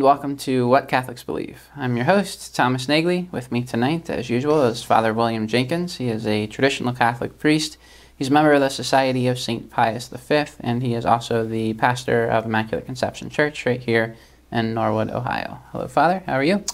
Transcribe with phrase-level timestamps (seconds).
[0.00, 1.68] And welcome to What Catholics Believe.
[1.76, 3.30] I'm your host, Thomas Nagley.
[3.30, 5.96] With me tonight, as usual, is Father William Jenkins.
[5.96, 7.76] He is a traditional Catholic priest.
[8.16, 9.68] He's a member of the Society of St.
[9.68, 14.16] Pius V, and he is also the pastor of Immaculate Conception Church right here
[14.50, 15.58] in Norwood, Ohio.
[15.70, 16.22] Hello, Father.
[16.24, 16.64] How are you?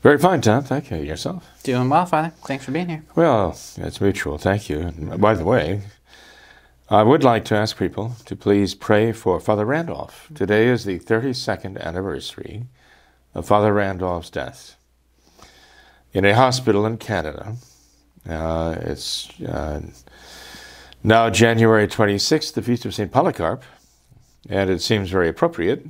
[0.00, 0.64] Very fine, Tom.
[0.64, 0.96] Thank you.
[1.02, 1.46] Yourself?
[1.62, 2.32] Doing well, Father.
[2.46, 3.04] Thanks for being here.
[3.14, 4.38] Well, it's mutual.
[4.38, 4.80] Thank you.
[4.80, 5.82] And by the way,
[6.92, 10.26] I would like to ask people to please pray for Father Randolph.
[10.34, 12.66] Today is the 32nd anniversary
[13.32, 14.74] of Father Randolph's death
[16.12, 17.54] in a hospital in Canada.
[18.28, 19.82] Uh, it's uh,
[21.04, 23.12] now January 26th, the feast of St.
[23.12, 23.62] Polycarp,
[24.48, 25.86] and it seems very appropriate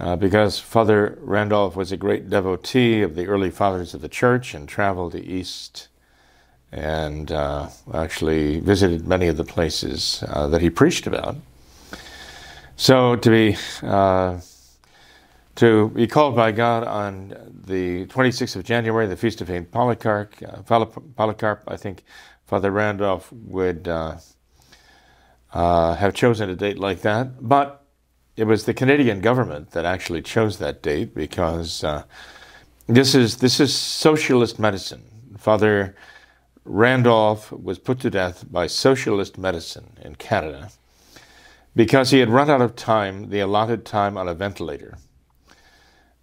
[0.00, 4.54] uh, because Father Randolph was a great devotee of the early fathers of the church
[4.54, 5.88] and traveled to East
[6.74, 11.36] and uh, actually visited many of the places uh, that he preached about.
[12.76, 14.40] So to be uh,
[15.54, 17.28] to be called by God on
[17.64, 20.62] the 26th of January, the feast of Saint Polycarp, uh,
[21.16, 22.02] Polycarp, I think
[22.44, 24.16] Father Randolph would uh,
[25.52, 27.86] uh, have chosen a date like that, but
[28.36, 31.84] it was the Canadian government that actually chose that date because
[32.88, 35.04] this is this is socialist medicine.
[35.38, 35.94] Father
[36.64, 40.70] Randolph was put to death by socialist medicine in Canada
[41.76, 44.98] because he had run out of time, the allotted time on a ventilator.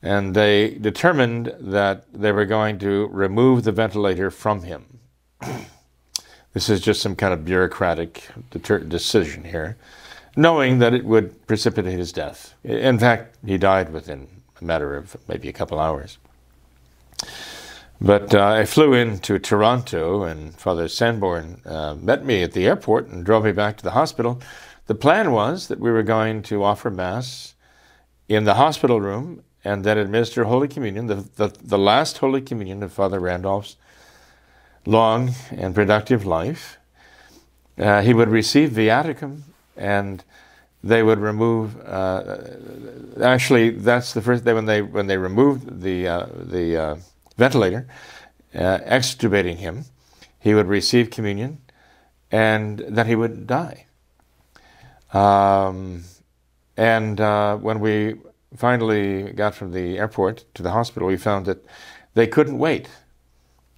[0.02, 5.00] And they determined that they were going to remove the ventilator from him.
[6.54, 9.78] this is just some kind of bureaucratic decision here,
[10.36, 12.56] knowing that it would precipitate his death.
[12.64, 14.28] In fact, he died within
[14.60, 16.18] a matter of maybe a couple hours.
[18.04, 23.08] But uh, I flew into Toronto, and Father Sanborn uh, met me at the airport
[23.08, 24.42] and drove me back to the hospital.
[24.88, 27.54] The plan was that we were going to offer Mass
[28.28, 32.82] in the hospital room and then administer Holy Communion, the, the, the last Holy Communion
[32.82, 33.76] of Father Randolph's
[34.88, 36.78] long and productive life.
[37.78, 39.42] Uh, he would receive viaticum
[39.78, 40.24] and
[40.84, 41.80] they would remove.
[41.82, 42.38] Uh,
[43.22, 46.96] actually, that's the first day when they when they removed the uh, the uh,
[47.46, 47.88] ventilator,
[48.54, 49.86] uh, extubating him.
[50.40, 51.52] He would receive communion,
[52.32, 53.86] and then he would die.
[55.14, 56.04] Um,
[56.78, 58.16] and uh, when we
[58.56, 61.60] finally got from the airport to the hospital, we found that
[62.14, 62.90] they couldn't wait.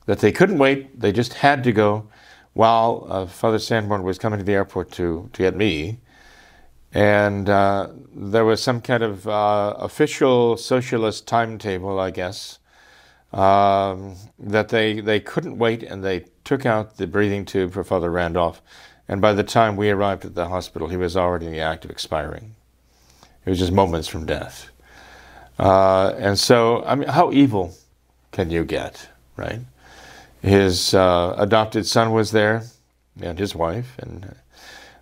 [0.06, 1.00] That they couldn't wait.
[1.00, 2.07] They just had to go
[2.53, 6.00] while uh, Father Sanborn was coming to the airport to, to get me.
[6.94, 12.59] And uh, there was some kind of uh, official socialist timetable, I guess,
[13.34, 18.12] um, that they, they couldn't wait and they took out the breathing tube for Father
[18.12, 18.62] Randolph.
[19.08, 21.84] And by the time we arrived at the hospital, he was already in the act
[21.84, 22.56] of expiring.
[23.46, 24.70] It was just moments from death.
[25.60, 27.76] Uh, and so, I mean, how evil
[28.32, 29.60] can you get, right?
[30.42, 32.64] His uh, adopted son was there
[33.22, 34.36] and his wife, and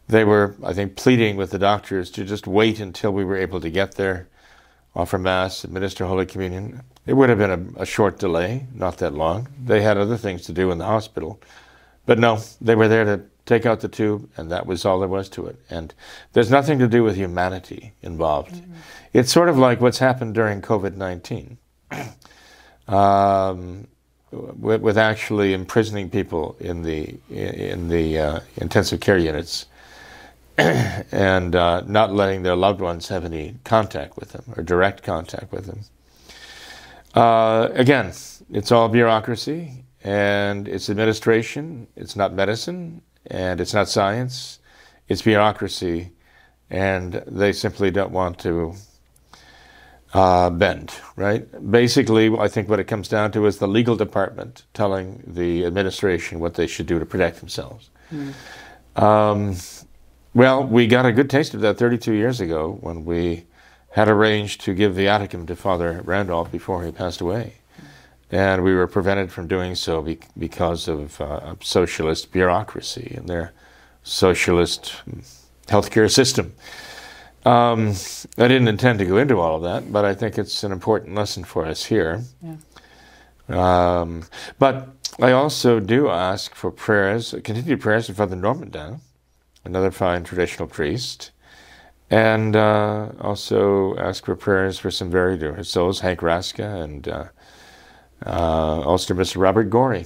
[0.08, 3.62] they were, I think, pleading with the doctors to just wait until we were able
[3.62, 4.28] to get there,
[4.96, 6.81] offer Mass, administer Holy Communion.
[7.06, 9.47] It would have been a, a, short delay, not that long.
[9.63, 11.41] They had other things to do in the hospital.
[12.06, 15.09] But no, they were there to take out the tube, and that was all there
[15.09, 15.57] was to it.
[15.69, 15.94] And
[16.34, 18.53] there's nothing to do with humanity involved.
[18.53, 18.74] Mm-hmm.
[19.13, 21.58] It's sort of like what's happened during COVID 19.
[22.88, 23.88] um,
[24.31, 29.66] with, with, actually imprisoning people in the in the uh, intensive care units
[30.57, 35.51] and uh, not letting their loved ones have any contact with them or direct contact
[35.51, 35.81] with them.
[37.14, 38.14] Uh, again,
[38.52, 41.87] it's all bureaucracy and it's administration.
[41.96, 44.59] It's not medicine and it's not science.
[45.08, 46.11] It's bureaucracy,
[46.70, 48.76] and they simply don't want to
[50.14, 51.46] uh, bend, right?
[51.70, 56.40] Basically, I think what it comes down to is the legal department telling the administration
[56.40, 57.90] what they should do to protect themselves.
[58.14, 59.02] Mm.
[59.02, 59.55] Um,
[60.33, 63.45] well, we got a good taste of that 32 years ago when we
[63.91, 67.55] had arranged to give viaticum to Father Randolph before he passed away.
[68.31, 73.51] And we were prevented from doing so be- because of uh, socialist bureaucracy and their
[74.03, 74.95] socialist
[75.67, 76.53] healthcare system.
[77.45, 77.93] Um,
[78.37, 81.16] I didn't intend to go into all of that, but I think it's an important
[81.16, 82.22] lesson for us here.
[82.41, 82.55] Yeah.
[83.49, 84.23] Um,
[84.59, 84.89] but
[85.19, 88.69] I also do ask for prayers, continued prayers for Father Norman
[89.66, 91.31] another fine traditional priest,
[92.09, 97.25] and uh, also ask for prayers for some very dear souls, Hank Raska and uh,
[98.25, 99.41] uh, also Mr.
[99.41, 100.05] Robert Gorey.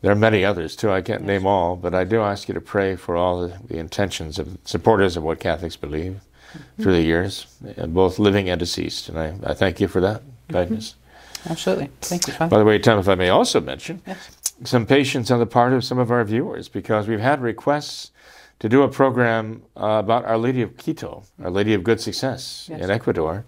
[0.00, 0.90] There are many others too.
[0.90, 3.78] I can't name all, but I do ask you to pray for all the, the
[3.78, 6.20] intentions of supporters of what Catholics believe
[6.52, 6.82] mm-hmm.
[6.82, 7.46] through the years,
[7.88, 9.08] both living and deceased.
[9.08, 10.90] And I, I thank you for that kindness.
[10.90, 11.52] Mm-hmm.
[11.52, 11.90] Absolutely.
[12.00, 12.50] Thank you, Father.
[12.50, 14.30] By the way, Tom, if I may also mention yes.
[14.64, 18.10] some patience on the part of some of our viewers, because we've had requests
[18.60, 22.68] to do a program uh, about Our Lady of Quito, Our Lady of Good Success
[22.70, 22.80] yes.
[22.80, 23.44] in Ecuador.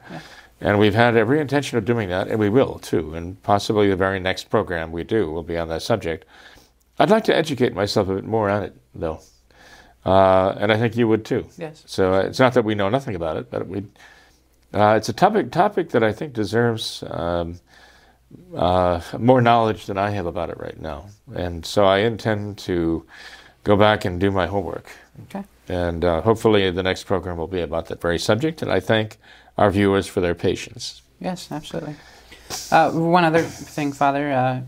[0.60, 3.14] And we've had every intention of doing that, and we will too.
[3.14, 6.26] And possibly the very next program we do will be on that subject.
[6.98, 9.20] I'd like to educate myself a bit more on it, though.
[10.04, 11.46] Uh, and I think you would too.
[11.56, 11.82] Yes.
[11.86, 13.84] So uh, it's not that we know nothing about it, but we.
[14.72, 17.58] Uh, it's a topic topic that I think deserves um,
[18.54, 23.04] uh, more knowledge than I have about it right now, and so I intend to
[23.64, 24.90] go back and do my homework.
[25.24, 25.44] Okay.
[25.68, 28.62] And uh, hopefully the next program will be about that very subject.
[28.62, 29.18] And I thank
[29.56, 31.02] our viewers for their patience.
[31.20, 31.96] Yes, absolutely.
[32.70, 34.60] Uh, one other thing, Father, uh,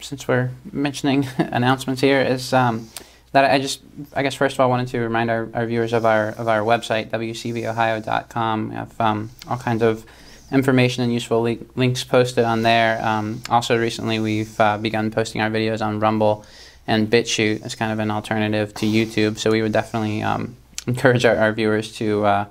[0.00, 2.88] since we're mentioning announcements here, is um,
[3.32, 3.82] that I just,
[4.14, 6.60] I guess, first of all, wanted to remind our, our viewers of our of our
[6.60, 8.68] website, wcvohio.com.
[8.70, 10.06] We have um, all kinds of
[10.50, 13.04] information and useful li- links posted on there.
[13.04, 16.46] Um, also, recently we've uh, begun posting our videos on Rumble
[16.86, 19.38] and BitChute as kind of an alternative to YouTube.
[19.38, 20.56] So we would definitely um,
[20.86, 22.46] encourage our, our, viewers to uh,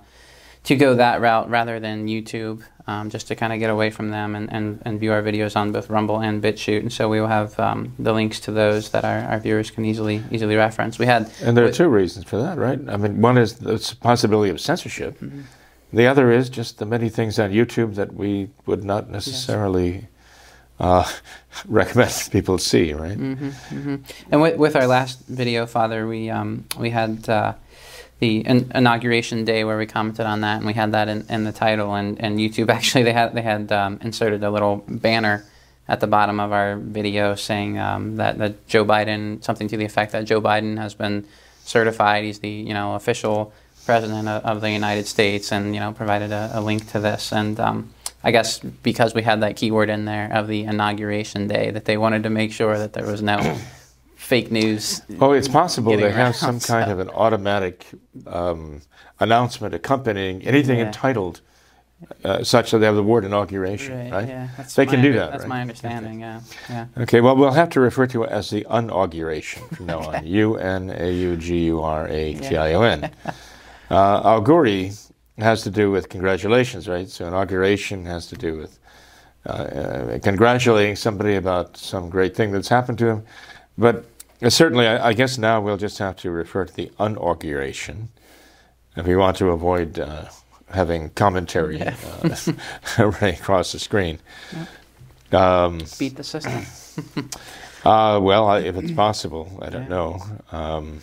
[0.64, 4.10] to go that route rather than YouTube, um, just to kind of get away from
[4.10, 6.80] them and, and, and view our videos on both Rumble and BitChute.
[6.80, 9.86] And so we will have um, the links to those that our, our viewers can
[9.86, 11.00] easily easily reference.
[11.00, 12.80] We had and there are two reasons for that, right?
[12.90, 15.20] I mean, one is the possibility of censorship.
[15.20, 15.42] Mm-hmm.
[15.94, 19.92] The other is just the many things on YouTube that we would not necessarily.
[19.92, 20.04] Yes
[20.80, 21.10] uh,
[21.68, 23.18] recommend people see, right?
[23.18, 23.96] Mm-hmm, mm-hmm.
[24.32, 27.54] And with, with our last video, Father, we um, we had uh,
[28.20, 31.44] the in- inauguration day where we commented on that, and we had that in, in
[31.44, 31.94] the title.
[31.96, 35.46] And, and YouTube actually they had they had um, inserted a little banner
[35.88, 39.86] at the bottom of our video saying um, that that Joe Biden something to the
[39.86, 41.28] effect that Joe Biden has been
[41.64, 42.24] certified.
[42.24, 43.54] He's the you know official
[43.86, 47.60] president of, the United States, and you know provided a, a link to this and.
[48.26, 51.96] I guess because we had that keyword in there of the inauguration day, that they
[51.96, 53.56] wanted to make sure that there was no
[54.16, 55.04] fake news.
[55.22, 56.74] Oh, it's possible they have some so.
[56.74, 57.86] kind of an automatic
[58.26, 58.82] um,
[59.20, 60.88] announcement accompanying anything yeah.
[60.88, 61.42] entitled.
[62.26, 64.12] Uh, such that they have the word inauguration, right?
[64.12, 64.28] right?
[64.28, 65.32] Yeah, they can do that.
[65.32, 65.50] That's right?
[65.50, 66.24] my understanding.
[66.24, 66.46] Okay.
[66.70, 67.04] Yeah, yeah.
[67.04, 67.22] Okay.
[67.22, 70.28] Well, we'll have to refer to it as the inauguration from now on.
[70.28, 73.10] U N A U G U R A T I O N.
[73.90, 74.42] Uh,
[75.38, 77.10] Has to do with congratulations, right?
[77.10, 78.80] So inauguration has to do with
[79.46, 83.24] uh, uh, congratulating somebody about some great thing that's happened to him.
[83.78, 84.06] But
[84.42, 88.10] uh, certainly, I, I, guess now we'll just have to refer to the inauguration
[88.96, 90.26] if we want to avoid uh,
[90.72, 91.96] having commentary yeah.
[92.24, 92.36] Uh,
[92.98, 94.20] running across the screen.
[95.32, 96.66] Um, Beat the system.
[97.86, 99.90] Uh, well, if it's possible, I don't yeah.
[99.90, 100.20] know.
[100.52, 101.02] Um,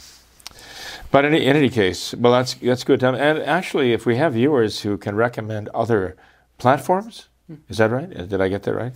[1.12, 3.04] but in, in any case, well, that's that's good.
[3.04, 6.16] And actually, if we have viewers who can recommend other
[6.58, 7.28] platforms,
[7.68, 8.10] is that right?
[8.10, 8.92] Did I get that right?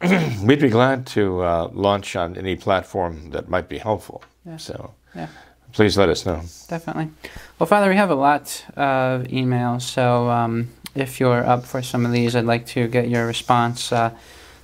[0.42, 4.22] We'd be glad to uh, launch on any platform that might be helpful.
[4.46, 4.56] Yeah.
[4.56, 5.28] So, yeah.
[5.72, 6.40] please let us know.
[6.68, 7.10] Definitely.
[7.58, 12.06] Well, Father, we have a lot of emails, so um, if you're up for some
[12.06, 13.92] of these, I'd like to get your response.
[13.92, 14.12] Uh,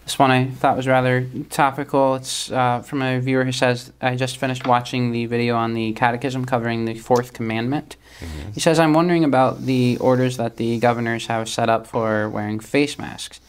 [0.07, 2.15] this one I thought was rather topical.
[2.15, 5.95] It's uh, from a viewer who says, I just finished watching the video on the
[5.95, 7.97] catechism covering the fourth commandment.
[8.21, 8.53] Mm-hmm.
[8.53, 12.61] He says, I'm wondering about the orders that the governors have set up for wearing
[12.61, 13.41] face masks.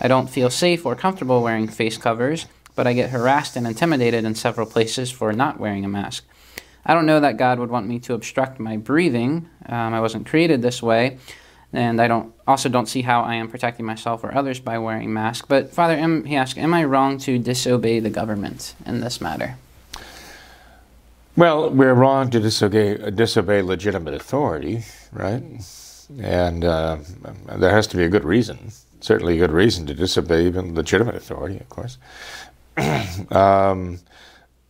[0.00, 4.24] I don't feel safe or comfortable wearing face covers, but I get harassed and intimidated
[4.24, 6.24] in several places for not wearing a mask.
[6.86, 9.48] I don't know that God would want me to obstruct my breathing.
[9.66, 11.18] Um, I wasn't created this way
[11.76, 15.12] and I don't also don't see how I am protecting myself or others by wearing
[15.12, 15.46] masks.
[15.48, 19.56] But Father, M, he asked, am I wrong to disobey the government in this matter?
[21.36, 25.42] Well, we're wrong to disobey, disobey legitimate authority, right?
[26.20, 26.98] And uh,
[27.56, 31.16] there has to be a good reason, certainly a good reason to disobey even legitimate
[31.16, 31.98] authority, of course.
[33.30, 33.98] um,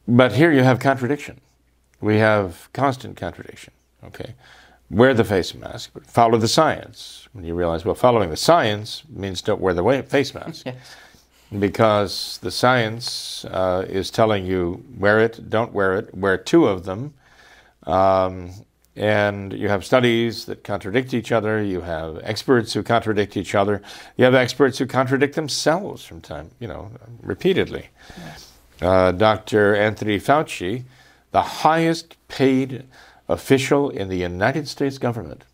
[0.08, 1.40] but here you have contradiction.
[2.00, 3.73] We have constant contradiction,
[4.04, 4.34] okay?
[4.91, 7.29] Wear the face mask, but follow the science.
[7.33, 10.64] When you realize, well, following the science means don't wear the face mask.
[10.67, 10.97] yes.
[11.59, 16.85] Because the science uh, is telling you wear it, don't wear it, wear two of
[16.85, 17.14] them.
[17.85, 18.53] Um,
[18.97, 21.62] and you have studies that contradict each other.
[21.62, 23.83] You have experts who contradict each other.
[24.17, 27.88] You have experts who contradict themselves from time, you know, repeatedly.
[28.19, 28.53] Yes.
[28.81, 29.75] Uh, Dr.
[29.75, 30.85] Anthony Fauci,
[31.33, 32.85] the highest paid
[33.28, 35.45] official in the United States government.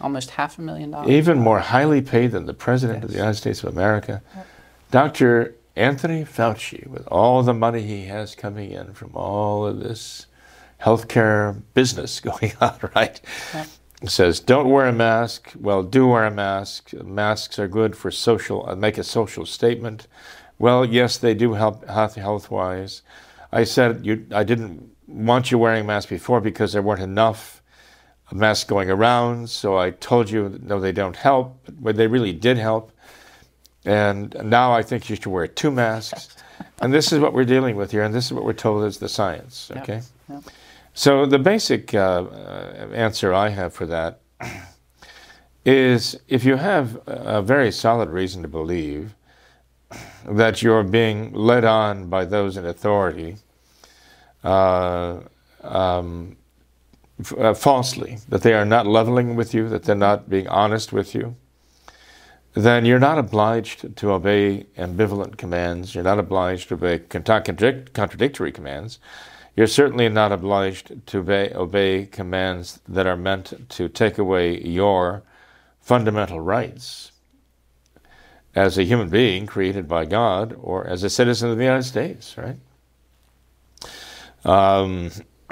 [0.00, 1.10] Almost half a million dollars.
[1.10, 3.04] Even more highly paid than the President yes.
[3.04, 4.22] of the United States of America.
[4.34, 4.46] Yep.
[4.90, 5.54] Dr.
[5.76, 10.26] Anthony Fauci, with all the money he has coming in from all of this
[10.82, 13.20] healthcare business going on, right?
[14.04, 15.52] Says, don't wear a mask.
[15.58, 16.92] Well, do wear a mask.
[16.92, 20.08] Masks are good for social, uh, make a social statement.
[20.58, 23.02] Well, yes, they do help health wise.
[23.52, 27.62] I said you, I didn't want you wearing masks before because there weren't enough
[28.32, 29.50] masks going around.
[29.50, 32.92] So I told you, no, they don't help, but they really did help.
[33.84, 36.36] And now I think you should wear two masks.
[36.80, 38.98] and this is what we're dealing with here, and this is what we're told is
[38.98, 39.70] the science.
[39.76, 39.94] Okay.
[39.94, 40.04] Yep.
[40.28, 40.42] Yep.
[40.94, 44.20] So the basic uh, uh, answer I have for that
[45.64, 49.14] is if you have a very solid reason to believe
[50.26, 53.36] that you're being led on by those in authority
[54.44, 55.20] uh,
[55.62, 56.36] um,
[57.38, 61.14] uh, falsely, that they are not leveling with you, that they're not being honest with
[61.14, 61.36] you,
[62.54, 65.94] then you're not obliged to obey ambivalent commands.
[65.94, 68.98] You're not obliged to obey contradict- contradictory commands
[69.54, 75.22] you're certainly not obliged to obey, obey commands that are meant to take away your
[75.80, 77.12] fundamental rights
[78.54, 82.36] as a human being created by God or as a citizen of the United States,
[82.38, 82.56] right?
[84.44, 85.10] Um,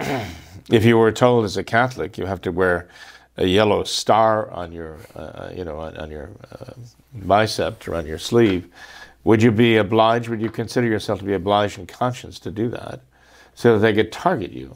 [0.71, 2.89] if you were told as a Catholic you have to wear
[3.37, 6.73] a yellow star on your, uh, you know, on, on your uh,
[7.15, 8.69] bicep or on your sleeve,
[9.25, 10.29] would you be obliged?
[10.29, 13.01] Would you consider yourself to be obliged in conscience to do that?
[13.61, 14.75] so that they could target you.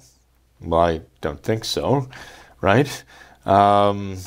[0.61, 2.07] Well, I don't think so,
[2.61, 3.03] right?
[3.47, 4.19] Um,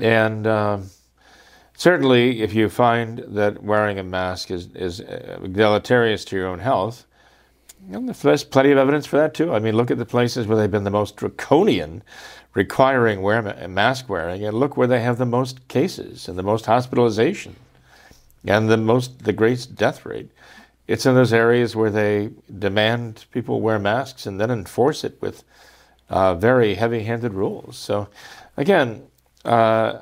[0.00, 0.78] and uh,
[1.76, 6.60] certainly, if you find that wearing a mask is, is uh, deleterious to your own
[6.60, 7.04] health,
[7.88, 9.52] know, there's plenty of evidence for that too.
[9.52, 12.02] I mean, look at the places where they've been the most draconian
[12.54, 16.66] requiring wear, mask wearing, and look where they have the most cases and the most
[16.66, 17.56] hospitalization
[18.46, 20.30] and the most the greatest death rate
[20.90, 25.44] it's in those areas where they demand people wear masks and then enforce it with
[26.08, 27.78] uh, very heavy handed rules.
[27.78, 28.08] So,
[28.56, 29.04] again,
[29.44, 30.00] uh,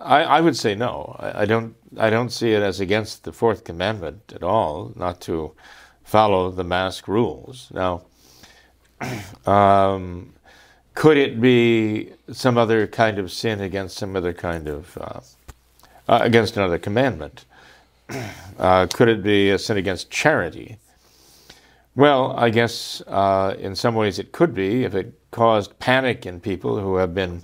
[0.00, 1.14] I, I, would say no.
[1.18, 5.20] I, I, don't, I don't see it as against the fourth commandment at all, not
[5.22, 5.52] to
[6.12, 7.72] follow the mask rules.
[7.72, 8.02] Now,
[9.46, 10.34] um,
[10.92, 15.20] could it be some other kind of sin against some other kind of, uh,
[16.06, 17.46] uh against another commandment?
[18.58, 20.76] Uh, could it be a sin against charity?
[21.96, 26.38] Well, I guess uh, in some ways it could be if it caused panic in
[26.38, 27.42] people who have been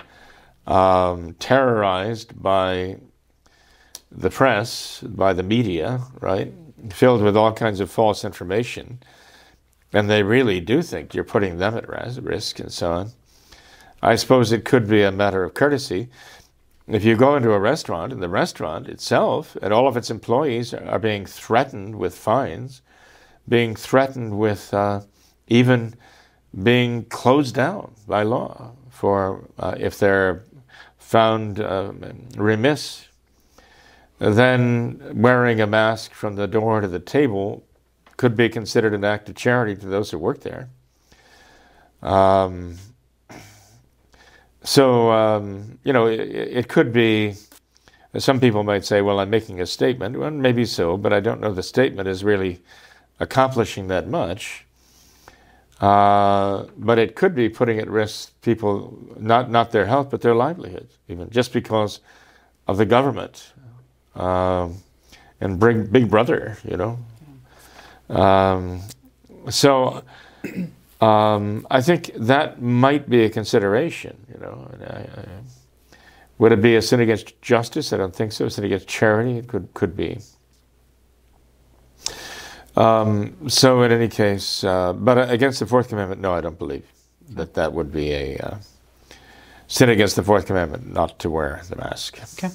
[0.66, 2.98] um, terrorized by
[4.12, 6.52] the press, by the media, right?
[6.90, 9.00] Filled with all kinds of false information.
[9.92, 13.10] And they really do think you're putting them at risk and so on.
[14.02, 16.08] I suppose it could be a matter of courtesy.
[16.86, 20.72] If you go into a restaurant and the restaurant itself and all of its employees
[20.72, 22.82] are being threatened with fines,
[23.48, 25.00] being threatened with uh,
[25.48, 25.94] even
[26.62, 30.44] being closed down by law for uh, if they're
[30.98, 31.92] found uh,
[32.36, 33.07] remiss,
[34.18, 37.64] then wearing a mask from the door to the table
[38.16, 40.68] could be considered an act of charity to those who work there.
[42.02, 42.76] Um,
[44.62, 47.34] so, um, you know, it, it, could be,
[48.16, 50.18] some people might say, well, I'm making a statement.
[50.18, 52.60] Well, maybe so, but I don't know the statement is really
[53.20, 54.64] accomplishing that much.
[55.80, 60.34] Uh, but it could be putting at risk people, not, not their health, but their
[60.34, 62.00] livelihood, even just because
[62.66, 63.52] of the government
[64.18, 64.76] um,
[65.40, 66.98] and bring Big Brother, you know.
[68.10, 68.82] Um,
[69.48, 70.02] so
[71.00, 74.16] um, I think that might be a consideration.
[74.32, 75.24] You know, I, I,
[76.38, 77.92] would it be a sin against justice?
[77.92, 78.46] I don't think so.
[78.46, 79.38] A sin against charity?
[79.38, 80.18] It could could be.
[82.76, 86.84] Um, so, in any case, uh, but against the fourth commandment, no, I don't believe
[87.30, 88.56] that that would be a uh,
[89.66, 92.20] sin against the fourth commandment, not to wear the mask.
[92.38, 92.54] Okay.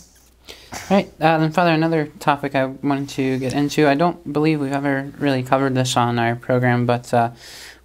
[0.73, 3.87] All right, uh, then, Father, another topic I wanted to get into.
[3.87, 7.29] I don't believe we've ever really covered this on our program, but uh,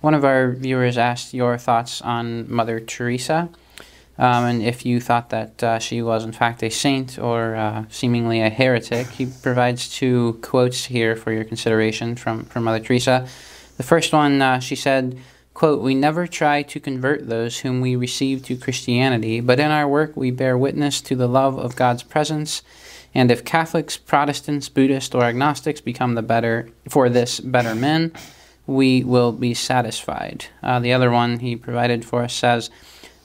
[0.01, 3.51] one of our viewers asked your thoughts on Mother Teresa.
[4.17, 7.85] Um, and if you thought that uh, she was in fact a saint or uh,
[7.91, 13.29] seemingly a heretic, he provides two quotes here for your consideration from, from Mother Teresa.
[13.77, 15.19] The first one, uh, she said,
[15.59, 19.89] Quote, We never try to convert those whom we receive to Christianity, but in our
[19.89, 22.63] work we bear witness to the love of God's presence.
[23.13, 28.13] And if Catholics, Protestants, Buddhists, or agnostics become the better for this better men,
[28.69, 30.47] we will be satisfied.
[30.63, 32.71] Uh, the other one he provided for us says,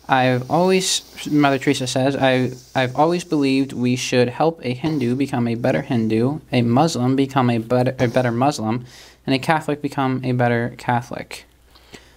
[0.10, 5.48] I've always, Mother Teresa says, I, I've always believed we should help a Hindu become
[5.48, 8.86] a better Hindu, a Muslim become a better, a better Muslim,
[9.24, 11.46] and a Catholic become a better Catholic.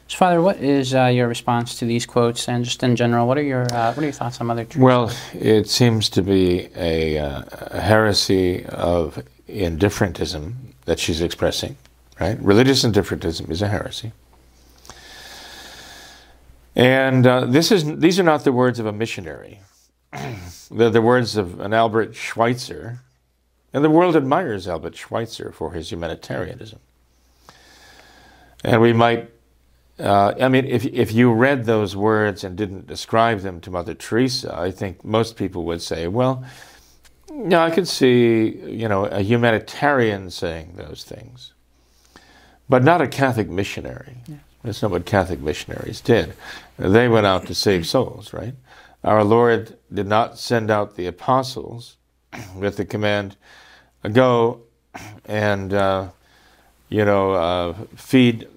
[0.09, 3.39] So, Father, what is uh, your response to these quotes, and just in general, what
[3.39, 4.81] are your uh, what are your thoughts on Mother Teresa?
[4.81, 11.77] Well, it seems to be a, uh, a heresy of indifferentism that she's expressing.
[12.21, 14.13] Right, religious indifferentism is a heresy.
[16.77, 19.61] And uh, this is, these are not the words of a missionary.
[20.71, 23.01] They're the words of an Albert Schweitzer.
[23.73, 26.79] And the world admires Albert Schweitzer for his humanitarianism.
[28.63, 29.31] And we might,
[29.99, 33.95] uh, I mean, if, if you read those words and didn't describe them to Mother
[33.95, 36.45] Teresa, I think most people would say, well,
[37.33, 41.55] yeah, I could see, you know, a humanitarian saying those things,
[42.69, 44.17] but not a Catholic missionary.
[44.27, 44.37] Yeah.
[44.63, 46.35] That's not what Catholic missionaries did.
[46.79, 48.55] They went out to save souls, right?
[49.05, 51.97] Our Lord did not send out the apostles
[52.57, 53.37] with the command,
[54.13, 54.63] go
[55.25, 56.09] and, uh,
[56.89, 58.49] you know, uh, feed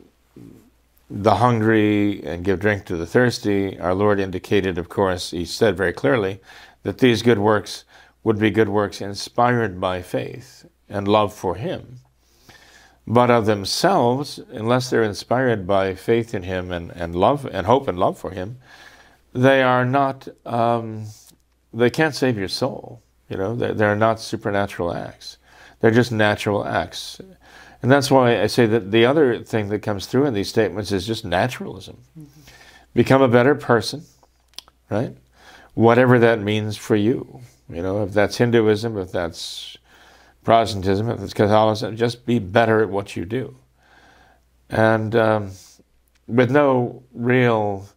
[1.10, 3.80] the hungry and give drink to the thirsty.
[3.80, 6.40] Our Lord indicated, of course, He said very clearly
[6.84, 7.86] that these good works
[8.24, 12.00] would be good works inspired by faith and love for Him
[13.10, 17.88] but of themselves, unless they're inspired by faith in Him and, and love and hope
[17.88, 18.60] and love for Him,
[19.34, 21.08] they are not, um,
[21.74, 23.02] they can't save your soul.
[23.28, 25.38] You know, they're, they're not supernatural acts.
[25.80, 27.20] They're just natural acts.
[27.82, 30.92] And that's why I say that the other thing that comes through in these statements
[30.92, 31.98] is just naturalism.
[32.20, 32.42] Mm-hmm.
[32.94, 34.04] Become a better person,
[34.90, 35.16] right?
[35.76, 37.42] Whatever that means for you.
[37.70, 39.78] You know, if that's Hinduism, if that's
[40.44, 43.56] Protestantism, if it's Catholicism, just be better at what you do.
[44.70, 45.52] And um,
[46.28, 47.88] with no real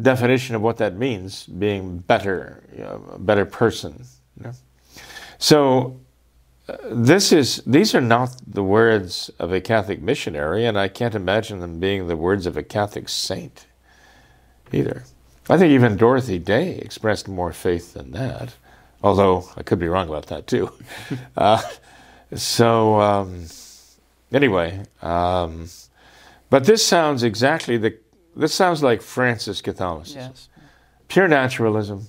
[0.00, 4.04] definition of what that means, being better, you know, a better person.
[4.38, 4.52] You know?
[5.38, 6.00] So
[6.84, 11.60] this is these are not the words of a Catholic missionary, and I can't imagine
[11.60, 13.66] them being the words of a Catholic saint
[14.72, 15.04] either.
[15.50, 18.54] I think even Dorothy Day expressed more faith than that
[19.02, 20.72] although I could be wrong about that too.
[21.36, 21.62] uh,
[22.34, 23.46] so um,
[24.32, 25.68] anyway, um,
[26.50, 27.98] but this sounds exactly the.
[28.34, 30.32] This sounds like Francis Catholicism.
[30.32, 30.48] Yes.
[31.08, 32.06] Pure naturalism.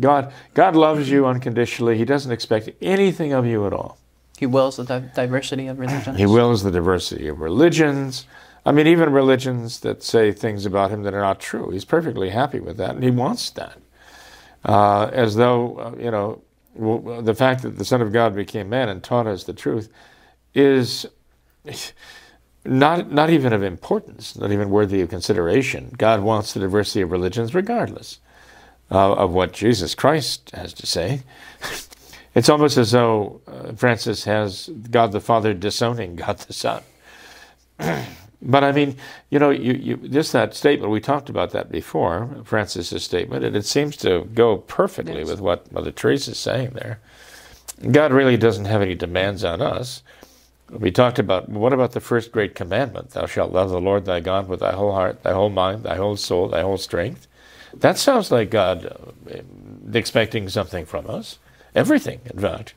[0.00, 1.96] God, God loves you unconditionally.
[1.96, 3.98] He doesn't expect anything of you at all.
[4.36, 6.18] He wills the di- diversity of religions.
[6.18, 8.26] He wills the diversity of religions.
[8.66, 11.70] I mean, even religions that say things about him that are not true.
[11.70, 13.78] He's perfectly happy with that, and he wants that
[14.64, 16.42] uh, as though, uh, you know,
[17.22, 19.92] the fact that the Son of God became man and taught us the truth
[20.54, 21.06] is
[22.64, 25.94] not, not even of importance, not even worthy of consideration.
[25.96, 28.18] God wants the diversity of religions regardless
[28.94, 31.22] uh, of what Jesus Christ has to say.
[32.34, 36.82] it's almost as though uh, Francis has God the Father disowning God the Son.
[38.46, 38.96] But I mean,
[39.30, 43.56] you know, you, you, just that statement, we talked about that before, Francis's statement, and
[43.56, 45.28] it seems to go perfectly yes.
[45.28, 47.00] with what Mother Teresa is saying there.
[47.90, 50.02] God really doesn't have any demands on us.
[50.68, 53.10] We talked about what about the first great commandment?
[53.10, 55.96] Thou shalt love the Lord thy God with thy whole heart, thy whole mind, thy
[55.96, 57.26] whole soul, thy whole strength.
[57.80, 59.38] That sounds like God uh,
[59.92, 61.38] expecting something from us.
[61.74, 62.74] Everything, in fact.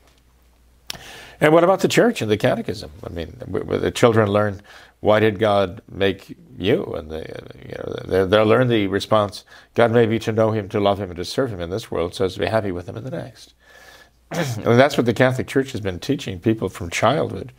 [1.40, 2.90] And what about the church and the catechism?
[3.04, 4.60] I mean, the children learn
[5.00, 6.84] why did God make you?
[6.94, 7.32] And they,
[7.64, 11.10] you know, they'll learn the response, God made me to know him, to love him,
[11.10, 13.04] and to serve him in this world so as to be happy with him in
[13.04, 13.54] the next.
[14.32, 17.52] and that's what the Catholic Church has been teaching people from childhood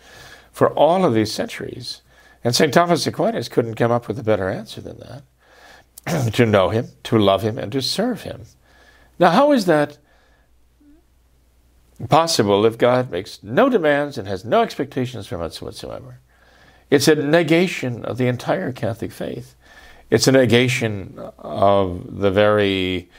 [0.52, 2.02] for all of these centuries.
[2.43, 2.73] And St.
[2.73, 5.23] Thomas Aquinas couldn't come up with a better answer than that.
[6.34, 8.43] to know him, to love him, and to serve him.
[9.17, 9.98] Now, how is that
[12.08, 16.19] possible if God makes no demands and has no expectations from us whatsoever?
[16.89, 19.56] It's a negation of the entire Catholic faith.
[20.10, 23.10] It's a negation of the very,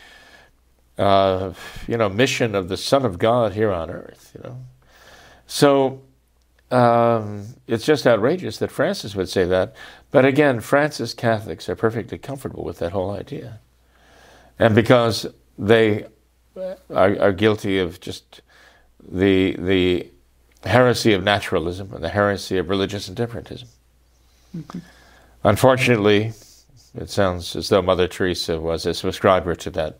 [0.98, 1.52] uh,
[1.86, 4.32] you know, mission of the Son of God here on earth.
[4.34, 4.56] You know,
[5.46, 6.02] so
[6.70, 9.74] um, it's just outrageous that Francis would say that.
[10.10, 13.60] But again, Francis Catholics are perfectly comfortable with that whole idea,
[14.58, 15.26] and because
[15.58, 16.06] they
[16.56, 18.40] are, are guilty of just
[19.00, 20.10] the the
[20.64, 23.68] heresy of naturalism and the heresy of religious indifferentism.
[24.54, 24.78] Mm-hmm.
[25.44, 26.32] Unfortunately,
[26.94, 29.98] It sounds as though Mother Teresa was a subscriber to that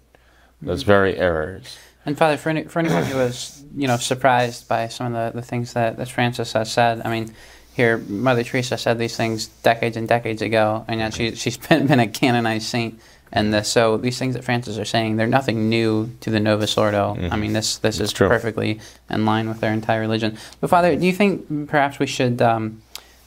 [0.61, 1.79] those very errors.
[2.05, 5.41] And Father, for, any, for anyone who was, you know, surprised by some of the,
[5.41, 7.33] the things that, that Francis has said, I mean,
[7.75, 11.87] here Mother Teresa said these things decades and decades ago, and yet she, she's been,
[11.87, 13.01] been a canonized saint.
[13.33, 16.77] And this, so these things that Francis are saying, they're nothing new to the Novus
[16.77, 17.17] Ordo.
[17.31, 18.27] I mean, this this is true.
[18.29, 20.37] perfectly in line with their entire religion.
[20.61, 22.83] But Father, do you think perhaps we should um,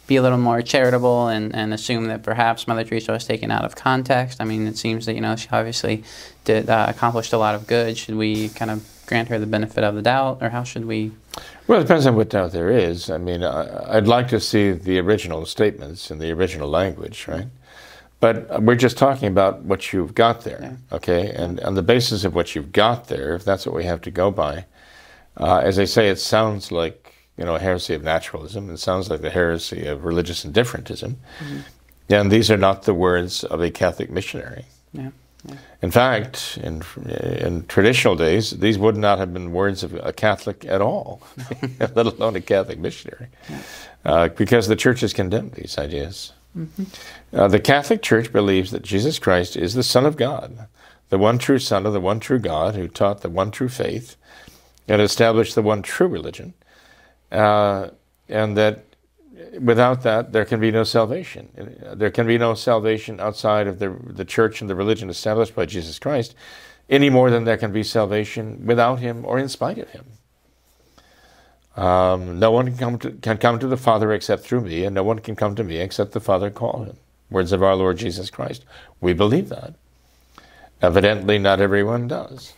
[0.06, 3.64] be a little more charitable and, and assume that perhaps Mother Teresa was taken out
[3.64, 4.42] of context?
[4.42, 6.04] I mean, it seems that you know she obviously
[6.44, 7.98] did uh, accomplished a lot of good.
[7.98, 11.12] Should we kind of grant her the benefit of the doubt, or how should we?
[11.68, 13.10] Well, it depends on what doubt there is.
[13.10, 17.48] I mean, I, I'd like to see the original statements in the original language, right?
[18.20, 21.32] But we're just talking about what you've got there, okay?
[21.32, 24.12] And on the basis of what you've got there, if that's what we have to
[24.12, 24.66] go by,
[25.38, 28.70] uh, as I say, it sounds like you know a heresy of naturalism.
[28.70, 31.18] It sounds like the heresy of religious indifferentism,
[32.10, 34.66] and these are not the words of a Catholic missionary.
[34.94, 35.10] Yeah.
[35.82, 40.64] In fact, in, in traditional days, these would not have been words of a Catholic
[40.66, 41.22] at all,
[41.80, 43.28] let alone a Catholic missionary,
[44.06, 46.32] uh, because the Church has condemned these ideas.
[47.34, 50.68] Uh, the Catholic Church believes that Jesus Christ is the Son of God,
[51.10, 54.16] the one true Son of the one true God who taught the one true faith
[54.88, 56.54] and established the one true religion,
[57.32, 57.90] uh,
[58.30, 58.86] and that
[59.60, 61.50] without that, there can be no salvation.
[61.96, 65.66] There can be no salvation outside of the, the church and the religion established by
[65.66, 66.36] Jesus Christ,
[66.90, 70.06] any more than there can be salvation without him or in spite of him.
[71.76, 74.94] Um, no one can come, to, can come to the Father except through me, and
[74.94, 76.98] no one can come to me except the Father call him.
[77.32, 78.64] Words of our Lord Jesus Christ.
[79.02, 79.74] We believe that.
[80.82, 82.54] Evidently, not everyone does.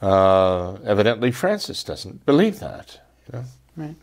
[0.00, 3.00] Uh, evidently, Francis doesn't believe that.
[3.26, 3.44] You know?
[3.76, 3.96] Right.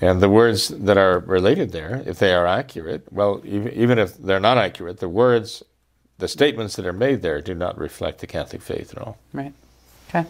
[0.00, 4.40] And the words that are related there, if they are accurate, well, even, if they're
[4.40, 5.62] not accurate, the words,
[6.18, 9.18] the statements that are made there do not reflect the Catholic faith at all.
[9.34, 9.52] Right.
[10.08, 10.26] Okay.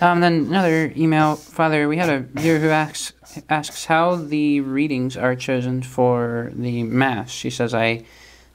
[0.00, 1.88] Um, then another email, Father.
[1.88, 3.12] We had a viewer who asks
[3.48, 7.30] asks how the readings are chosen for the mass.
[7.30, 8.04] She says, "I,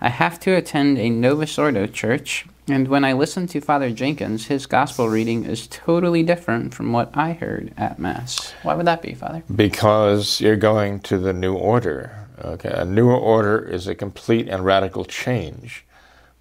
[0.04, 4.48] I have to attend a Novus Ordo church, and when I listen to Father Jenkins,
[4.48, 8.54] his gospel reading is totally different from what I heard at mass.
[8.64, 9.44] Why would that be, Father?
[9.56, 12.28] Because you're going to the new order.
[12.44, 15.86] Okay, a new order is a complete and radical change.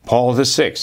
[0.06, 0.74] Paul VI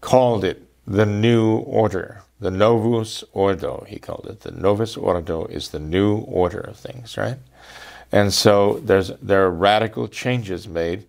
[0.00, 4.40] called it the new order, the Novus Ordo, he called it.
[4.40, 7.38] The Novus Ordo is the new order of things, right?
[8.10, 11.04] And so there's there are radical changes made,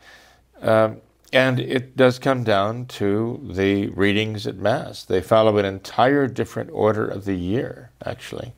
[0.61, 1.01] um,
[1.33, 5.03] and it does come down to the readings at Mass.
[5.03, 8.53] They follow an entire different order of the year, actually.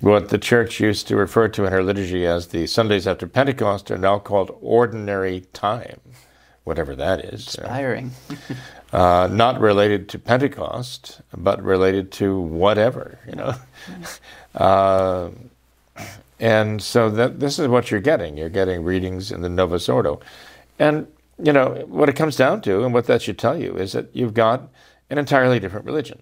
[0.00, 3.90] What the Church used to refer to in her liturgy as the Sundays after Pentecost
[3.90, 6.00] are now called ordinary time,
[6.64, 7.46] whatever that is.
[7.46, 8.10] Inspiring.
[8.92, 13.54] uh, not related to Pentecost, but related to whatever, you know.
[14.56, 15.30] uh,
[16.40, 18.36] and so that this is what you're getting.
[18.36, 20.20] You're getting readings in the Novus Ordo,
[20.82, 21.06] and
[21.42, 24.14] you know what it comes down to, and what that should tell you is that
[24.14, 24.68] you've got
[25.10, 26.20] an entirely different religion.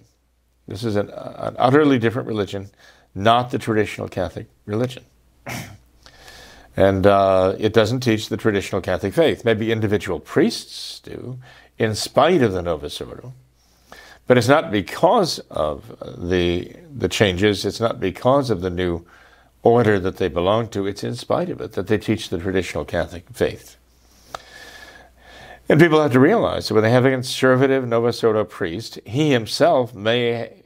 [0.69, 2.71] This is an, an utterly different religion,
[3.15, 5.05] not the traditional Catholic religion.
[6.77, 9.45] And uh, it doesn't teach the traditional Catholic faith.
[9.45, 11.39] Maybe individual priests do,
[11.79, 13.35] in spite of the Novus Ordo.
[14.29, 19.05] But it's not because of the, the changes, it's not because of the new
[19.65, 22.85] order that they belong to, it's in spite of it that they teach the traditional
[22.85, 23.77] Catholic faith.
[25.71, 29.95] And people have to realize that when they have a conservative Ordo priest, he himself
[29.95, 30.65] may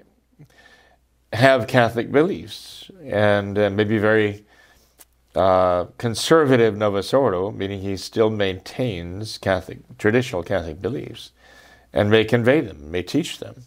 [1.30, 4.46] have Catholic beliefs and uh, may be very
[5.34, 11.32] uh, conservative Ordo, meaning he still maintains Catholic, traditional Catholic beliefs,
[11.92, 13.64] and may convey them, may teach them.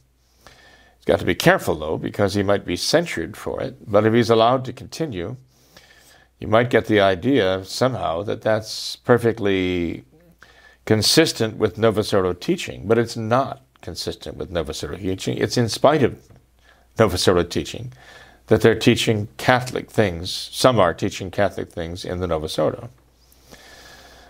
[0.95, 3.91] He's got to be careful, though, because he might be censured for it.
[3.91, 5.37] But if he's allowed to continue,
[6.39, 10.03] you might get the idea somehow that that's perfectly
[10.87, 15.37] consistent with Ordo teaching, but it's not consistent with Ordo teaching.
[15.37, 16.17] It's in spite of
[16.97, 17.91] Ordo teaching
[18.47, 20.31] that they're teaching Catholic things.
[20.31, 22.89] Some are teaching Catholic things in the Novus Ordo.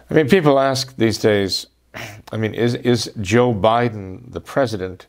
[0.09, 1.67] I mean, people ask these days,
[2.31, 5.05] I mean, is, is Joe Biden the president?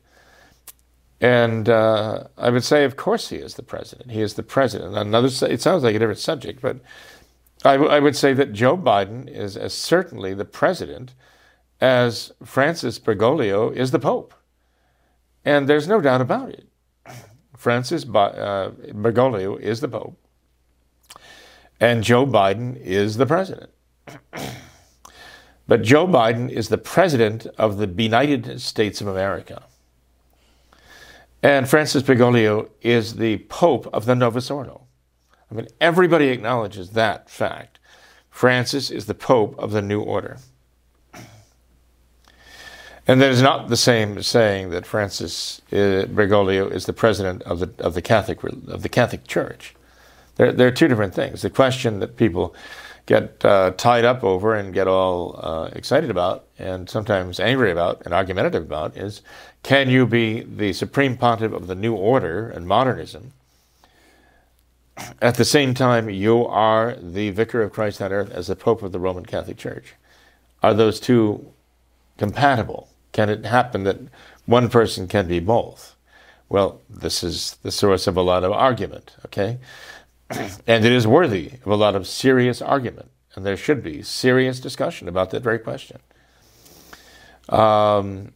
[1.22, 4.10] And uh, I would say, of course, he is the president.
[4.10, 4.98] He is the president.
[4.98, 6.76] Another, it sounds like a different subject, but
[7.64, 11.14] I, w- I would say that Joe Biden is as certainly the president
[11.80, 14.34] as Francis Bergoglio is the Pope.
[15.44, 16.68] And there's no doubt about it.
[17.56, 20.16] Francis uh, Bergoglio is the Pope,
[21.80, 23.70] and Joe Biden is the president.
[25.66, 29.64] But Joe Biden is the president of the Benighted States of America.
[31.42, 34.86] And Francis Bergoglio is the Pope of the Novus Ordo.
[35.50, 37.80] I mean, everybody acknowledges that fact.
[38.30, 40.38] Francis is the Pope of the New Order.
[43.08, 47.42] And that is not the same as saying that Francis uh, Bergoglio is the president
[47.44, 49.74] of the, of the, Catholic, of the Catholic Church.
[50.36, 51.40] There, there are two different things.
[51.40, 52.54] The question that people
[53.06, 58.02] get uh, tied up over and get all uh, excited about and sometimes angry about
[58.04, 59.22] and argumentative about is
[59.62, 63.32] can you be the supreme pontiff of the new order and modernism
[65.22, 68.82] at the same time you are the vicar of Christ on earth as the pope
[68.82, 69.94] of the Roman Catholic Church?
[70.62, 71.52] Are those two
[72.16, 72.88] compatible?
[73.18, 73.98] Can it happen that
[74.46, 75.96] one person can be both?
[76.48, 79.58] Well, this is the source of a lot of argument, okay?
[80.30, 84.60] and it is worthy of a lot of serious argument, and there should be serious
[84.60, 85.98] discussion about that very question.
[87.48, 88.34] Um,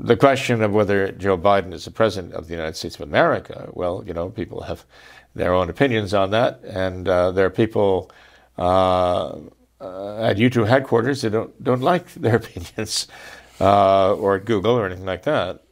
[0.00, 3.70] the question of whether Joe Biden is the president of the United States of America,
[3.72, 4.84] well, you know, people have
[5.32, 8.10] their own opinions on that, and uh, there are people
[8.58, 9.38] uh,
[9.80, 13.06] uh, at YouTube headquarters that don't don't like their opinions,
[13.60, 15.62] uh, or at Google or anything like that.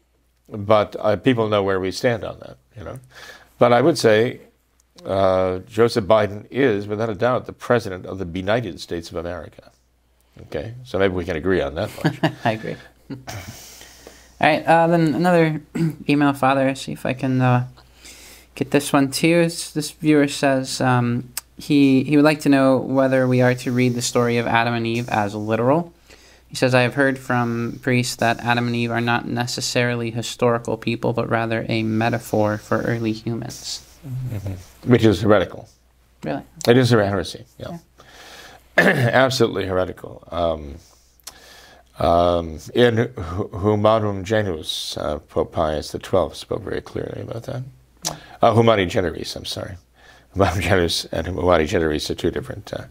[0.48, 2.98] But uh, people know where we stand on that, you know.
[3.58, 4.40] But I would say
[5.04, 9.70] uh, Joseph Biden is, without a doubt, the president of the Benighted States of America.
[10.42, 12.32] Okay, so maybe we can agree on that much.
[12.44, 12.76] I agree.
[13.10, 13.16] All
[14.40, 15.62] right, uh, then another
[16.08, 16.74] email, Father.
[16.74, 17.68] See if I can uh,
[18.54, 19.42] get this one too.
[19.46, 23.72] It's, this viewer says um, he he would like to know whether we are to
[23.72, 25.93] read the story of Adam and Eve as literal.
[26.54, 30.76] He says, I have heard from priests that Adam and Eve are not necessarily historical
[30.76, 33.82] people, but rather a metaphor for early humans.
[34.06, 34.88] Mm-hmm.
[34.88, 35.68] Which is heretical.
[36.22, 36.44] Really?
[36.68, 37.78] It is a heresy, yeah.
[38.78, 38.84] yeah.
[39.12, 40.22] Absolutely heretical.
[40.30, 40.76] Um,
[41.98, 43.12] um, in
[43.50, 47.64] Humanum Genus, uh, Pope Pius XII spoke very clearly about that.
[48.40, 49.74] Uh, Humani Generis, I'm sorry.
[50.34, 52.84] Humanum Genus and Humani Generis are two different uh,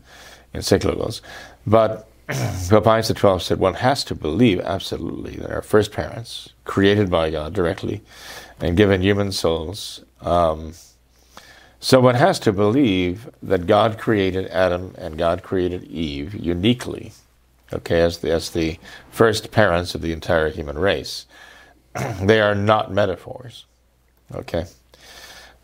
[0.54, 1.22] encyclicals.
[1.66, 7.10] But Pope Pius XII said one has to believe absolutely that our first parents, created
[7.10, 8.02] by God directly
[8.60, 10.74] and given human souls, um,
[11.84, 17.12] so one has to believe that God created Adam and God created Eve uniquely,
[17.74, 18.80] okay, as the, as the
[19.12, 21.26] first parents of the entire human race.
[22.22, 23.66] they are not metaphors,
[24.34, 24.66] okay?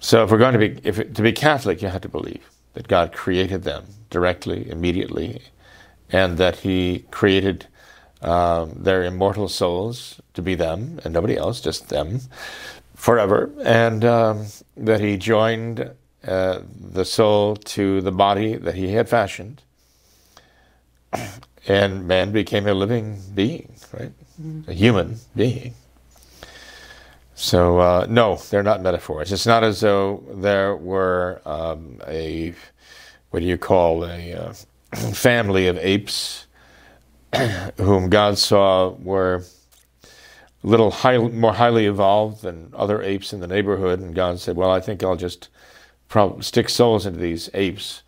[0.02, 2.89] So if we're going to be, if to be Catholic, you have to believe that
[2.89, 5.41] God created them directly, immediately,
[6.12, 7.67] and that He created
[8.22, 12.22] um, their immortal souls to be them and nobody else, just them,
[12.95, 14.45] forever, and um,
[14.76, 15.91] that He joined
[16.28, 19.62] uh, the soul to the body that he had fashioned,
[21.67, 24.12] and man became a living being, right?
[24.67, 25.74] A human being.
[27.36, 29.32] So, uh, no, they're not metaphors.
[29.32, 32.54] It's not as though there were um, a,
[33.30, 34.54] what do you call, a uh,
[35.13, 36.47] family of apes
[37.78, 39.43] whom God saw were
[40.63, 44.71] little high, more highly evolved than other apes in the neighborhood, and God said, Well,
[44.71, 45.49] I think I'll just
[46.08, 48.04] prob- stick souls into these apes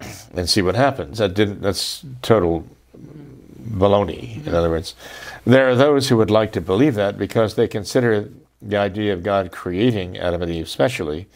[0.34, 1.18] and see what happens.
[1.18, 1.62] That didn't.
[1.62, 2.66] That's total
[3.70, 4.46] baloney.
[4.46, 4.94] In other words,
[5.44, 8.30] there are those who would like to believe that because they consider
[8.62, 11.26] the idea of God creating Adam and Eve, especially,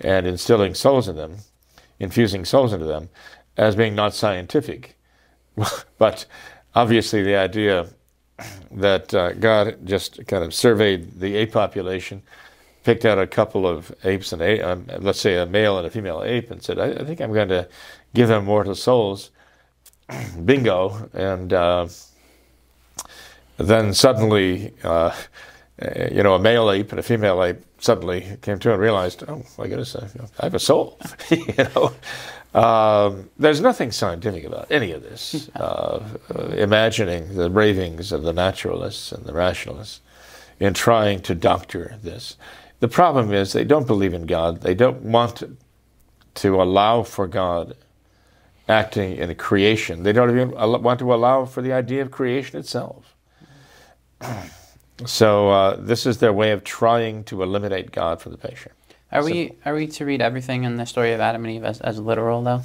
[0.00, 1.38] and instilling souls in them,
[1.98, 3.08] infusing souls into them,
[3.56, 4.96] as being not scientific.
[5.98, 6.26] but
[6.74, 7.86] obviously, the idea
[8.70, 12.22] that uh, God just kind of surveyed the ape population
[12.84, 15.90] picked out a couple of apes and a, um, let's say a male and a
[15.90, 17.68] female ape, and said, I, I think I'm going to
[18.14, 19.30] give them mortal souls.
[20.44, 21.10] Bingo.
[21.12, 21.88] And uh,
[23.58, 25.14] then suddenly, uh,
[26.12, 29.42] you know, a male ape and a female ape suddenly came to and realized, oh
[29.58, 30.06] my goodness, I,
[30.38, 30.98] I have a soul.
[31.30, 31.92] you know,
[32.54, 35.50] um, there's nothing scientific about any of this.
[35.60, 36.02] Uh,
[36.34, 40.00] uh, imagining the ravings of the naturalists and the rationalists
[40.58, 42.36] in trying to doctor this.
[42.80, 44.62] The problem is they don't believe in God.
[44.62, 45.56] They don't want to,
[46.36, 47.76] to allow for God
[48.68, 50.02] acting in a creation.
[50.02, 53.14] They don't even want to allow for the idea of creation itself.
[55.06, 58.72] so uh, this is their way of trying to eliminate God from the picture.
[59.12, 61.80] Are we are we to read everything in the story of Adam and Eve as,
[61.80, 62.62] as literal, though?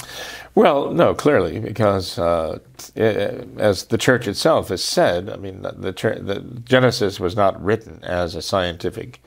[0.53, 2.59] Well, no, clearly, because uh,
[2.95, 7.99] it, as the church itself has said, I mean, the, the, Genesis was not written
[8.03, 9.21] as a scientific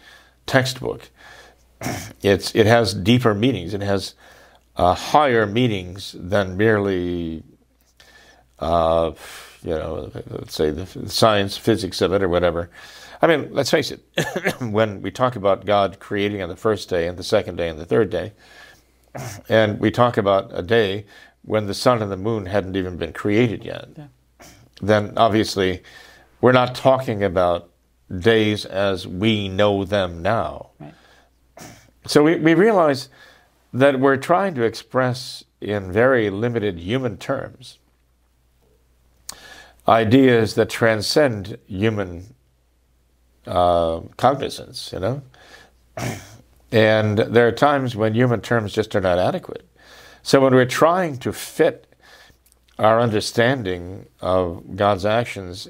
[0.47, 1.11] textbook.
[2.23, 3.73] It's, it has deeper meanings.
[3.73, 4.15] It has
[4.77, 7.45] uh, higher meanings than merely
[8.59, 9.13] uh,
[9.63, 12.71] you know, let's say the science, physics of it, or whatever.
[13.21, 14.01] I mean, let's face it,
[14.61, 17.79] when we talk about God creating on the first day and the second day and
[17.79, 18.33] the third day,
[19.49, 21.05] and we talk about a day
[21.43, 24.07] when the sun and the moon hadn't even been created yet, yeah.
[24.81, 25.83] then obviously
[26.41, 27.71] we're not talking about
[28.21, 30.71] days as we know them now.
[30.79, 30.95] Right.
[32.07, 33.09] So we, we realize
[33.73, 37.79] that we're trying to express in very limited human terms
[39.89, 42.35] ideas that transcend human
[43.49, 45.23] uh, cognizance, you know?
[46.71, 49.67] And there are times when human terms just are not adequate.
[50.23, 51.87] So when we're trying to fit
[52.79, 55.67] our understanding of God's actions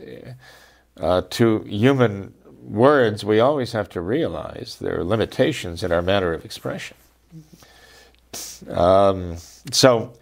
[1.00, 6.32] uh, to human words, we always have to realize there are limitations in our manner
[6.32, 6.96] of expression.
[8.68, 9.36] Um,
[9.70, 10.12] so,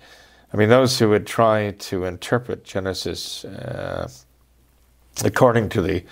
[0.52, 4.08] I mean, those who would try to interpret Genesis uh,
[5.24, 6.04] according to the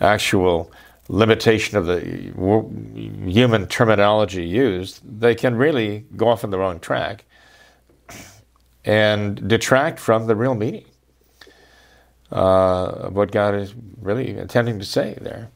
[0.00, 0.72] actual
[1.08, 2.00] limitation of the
[3.26, 7.24] human terminology used, they can really go off on the wrong track
[8.84, 10.84] and detract from the real meaning
[12.30, 15.50] uh, of what God is really intending to say there.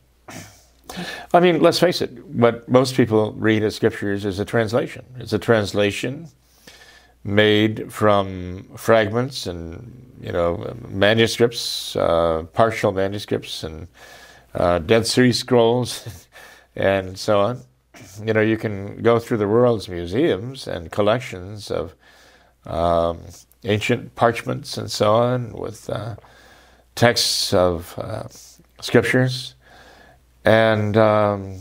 [1.32, 5.04] I mean, let's face it, what most people read as scriptures is a translation.
[5.18, 6.28] It's a translation
[7.24, 13.86] made from fragments and, you know, manuscripts, uh, partial manuscripts, and
[14.54, 16.26] uh, Dead Sea Scrolls,
[16.76, 17.60] and so on.
[18.24, 21.94] You know, you can go through the world's museums and collections of
[22.66, 23.20] um,
[23.64, 26.16] ancient parchments and so on with uh,
[26.94, 28.24] texts of uh,
[28.80, 29.54] scriptures
[30.44, 31.60] and um,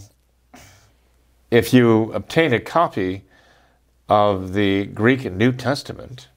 [1.52, 3.24] if you obtain a copy
[4.10, 6.30] of the Greek New Testament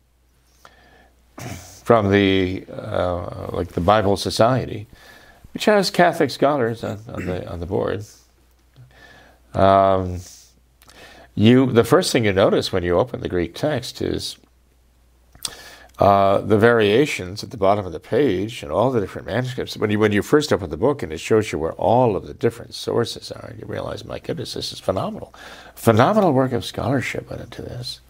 [1.82, 4.86] from the uh, like the Bible Society,
[5.54, 8.04] which has Catholic scholars on, on the on the board,
[9.54, 10.20] um,
[11.34, 14.36] you the first thing you notice when you open the Greek text is
[16.00, 19.76] uh, the variations at the bottom of the page and all the different manuscripts.
[19.76, 22.26] When you when you first open the book and it shows you where all of
[22.26, 25.32] the different sources are, you realize, my goodness, this is phenomenal.
[25.76, 28.00] Phenomenal work of scholarship went into this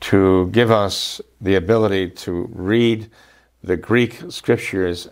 [0.00, 3.08] to give us the ability to read
[3.62, 5.08] the Greek scriptures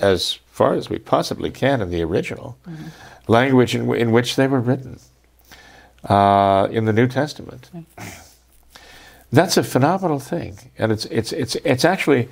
[0.00, 2.86] as far as we possibly can in the original mm-hmm.
[3.28, 4.98] language in, in, which they were written
[6.04, 7.70] uh, in the New Testament.
[9.32, 12.28] That's a phenomenal thing, and it's it's it's it's actually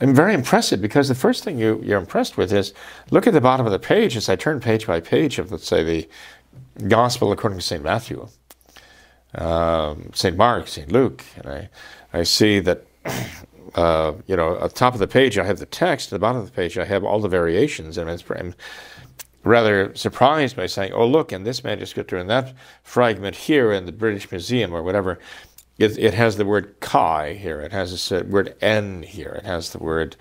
[0.00, 2.74] very impressive because the first thing you you're impressed with is
[3.10, 5.66] look at the bottom of the page as I turn page by page of let's
[5.66, 6.08] say the
[6.88, 8.28] Gospel according to Saint Matthew,
[9.34, 11.68] um, Saint Mark, Saint Luke, and I
[12.12, 12.84] I see that.
[13.76, 16.08] Uh, you know, at the top of the page, I have the text.
[16.08, 18.54] At the bottom of the page, I have all the variations, and I'm
[19.44, 23.84] rather surprised by saying, "Oh, look, in this manuscript or in that fragment here in
[23.86, 25.18] the British Museum or whatever,
[25.78, 27.60] it, it has the word kai here.
[27.60, 29.32] It has the word n here.
[29.32, 30.16] It has the word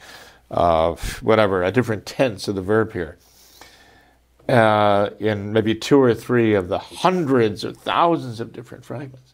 [0.52, 3.18] uh, whatever, a different tense of the verb here.
[4.48, 9.34] Uh, in maybe two or three of the hundreds or thousands of different fragments.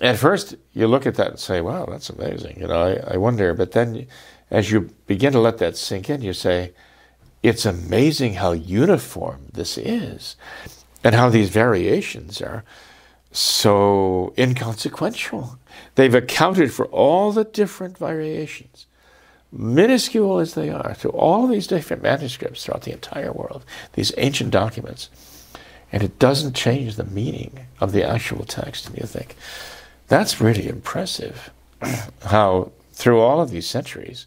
[0.00, 2.60] At first, you look at that and say, wow, that's amazing.
[2.60, 3.54] You know, I, I wonder.
[3.54, 4.06] But then
[4.50, 6.72] as you begin to let that sink in, you say,
[7.42, 10.36] it's amazing how uniform this is
[11.02, 12.64] and how these variations are
[13.32, 15.58] so inconsequential.
[15.94, 18.86] They've accounted for all the different variations,
[19.50, 24.50] minuscule as they are, to all these different manuscripts throughout the entire world, these ancient
[24.50, 25.08] documents.
[25.92, 28.88] And it doesn't change the meaning of the actual text.
[28.88, 29.36] And you think,
[30.08, 31.50] that's really impressive
[32.24, 34.26] how through all of these centuries,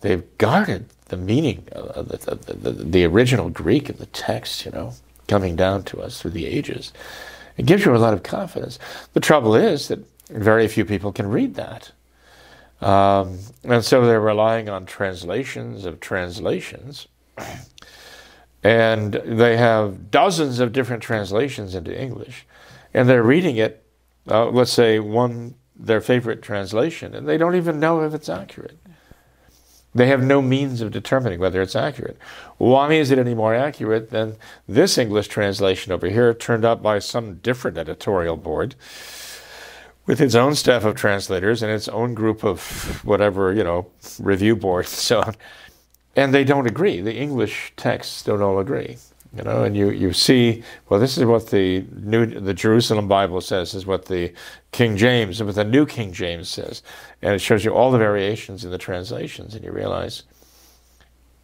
[0.00, 4.70] they've guarded the meaning of the, the, the, the original Greek of the text, you
[4.70, 4.92] know,
[5.26, 6.92] coming down to us through the ages.
[7.56, 8.78] It gives you a lot of confidence.
[9.14, 11.90] The trouble is that very few people can read that.
[12.80, 17.08] Um, and so they're relying on translations of translations.
[18.62, 22.46] And they have dozens of different translations into English.
[22.92, 23.84] And they're reading it,
[24.28, 28.78] uh, let's say, one, their favorite translation, and they don't even know if it's accurate.
[29.94, 32.18] They have no means of determining whether it's accurate.
[32.58, 34.36] Why is it any more accurate than
[34.68, 38.74] this English translation over here, turned out by some different editorial board
[40.06, 43.86] with its own staff of translators and its own group of whatever, you know,
[44.18, 45.36] review boards so on?
[46.18, 47.00] And they don't agree.
[47.00, 48.96] The English texts don't all agree.
[49.36, 53.40] You know, and you, you see, well, this is what the new the Jerusalem Bible
[53.40, 54.32] says, is what the
[54.72, 56.82] King James, what the New King James says,
[57.22, 60.24] and it shows you all the variations in the translations, and you realize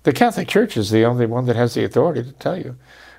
[0.02, 2.76] the Catholic Church is the only one that has the authority to tell you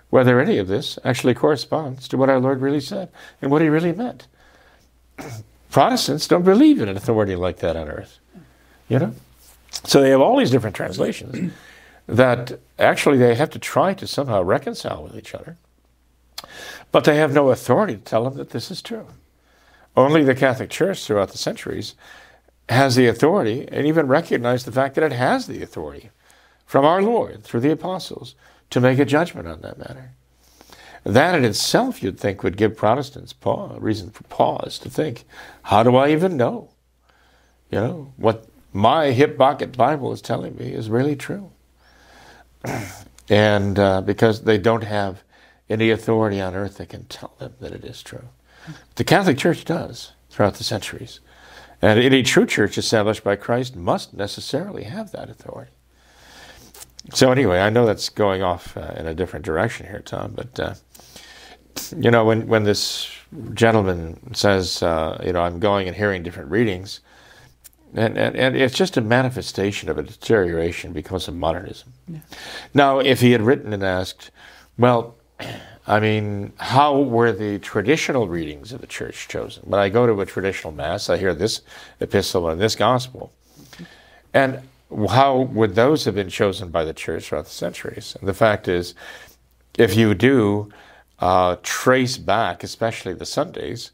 [0.10, 3.10] whether any of this actually corresponds to what our Lord really said
[3.41, 4.28] and what He really meant.
[5.70, 8.20] Protestants don't believe in an authority like that on earth,
[8.89, 9.14] you know.
[9.84, 11.53] So they have all these different translations
[12.07, 15.57] that actually they have to try to somehow reconcile with each other.
[16.91, 19.07] But they have no authority to tell them that this is true.
[19.97, 21.95] Only the Catholic Church throughout the centuries
[22.69, 26.09] has the authority and even recognized the fact that it has the authority
[26.65, 28.36] from our Lord through the apostles
[28.71, 30.11] to make a judgment on that matter.
[31.03, 35.26] That in itself, you'd think, would give Protestants pause, reason for pause to think,
[35.63, 36.69] how do I even know?
[37.69, 41.49] You know, what my hip pocket Bible is telling me is really true.
[43.30, 45.23] and uh, because they don't have
[45.69, 48.28] any authority on earth that can tell them that it is true.
[48.95, 51.21] The Catholic Church does throughout the centuries.
[51.82, 55.71] And any true church established by Christ must necessarily have that authority.
[57.13, 60.59] So, anyway, I know that's going off uh, in a different direction here, Tom, but
[60.59, 60.73] uh,
[61.97, 63.09] you know, when, when this
[63.53, 66.99] gentleman says, uh, you know, I'm going and hearing different readings,
[67.96, 71.93] and, and, and it's just a manifestation of a deterioration because of modernism.
[72.08, 72.20] Yeah.
[72.74, 74.32] Now, if he had written and asked,
[74.78, 75.16] well,
[75.88, 79.64] I mean, how were the traditional readings of the church chosen?
[79.66, 81.62] When I go to a traditional mass, I hear this
[82.00, 83.32] epistle and this gospel.
[84.34, 84.62] And
[85.10, 88.18] how would those have been chosen by the church throughout the centuries?
[88.20, 88.96] And the fact is,
[89.78, 90.70] if you do
[91.20, 93.91] uh, trace back, especially the Sundays,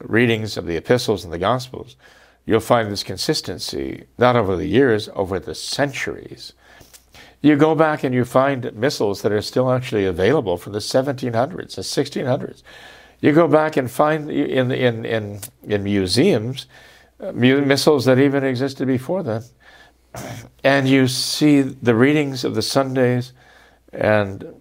[0.00, 1.96] readings of the epistles and the gospels,
[2.44, 6.52] you'll find this consistency not over the years, over the centuries.
[7.40, 11.74] You go back and you find missals that are still actually available from the 1700s,
[11.74, 12.62] the 1600s.
[13.20, 16.66] You go back and find in, in, in, in museums
[17.20, 19.42] uh, missals that even existed before then.
[20.64, 23.32] And you see the readings of the Sundays
[23.92, 24.54] and,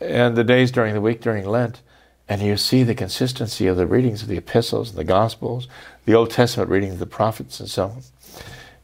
[0.00, 1.82] and the days during the week during Lent,
[2.28, 5.66] and you see the consistency of the readings of the epistles and the gospels,
[6.04, 8.02] the Old Testament readings of the prophets and so on.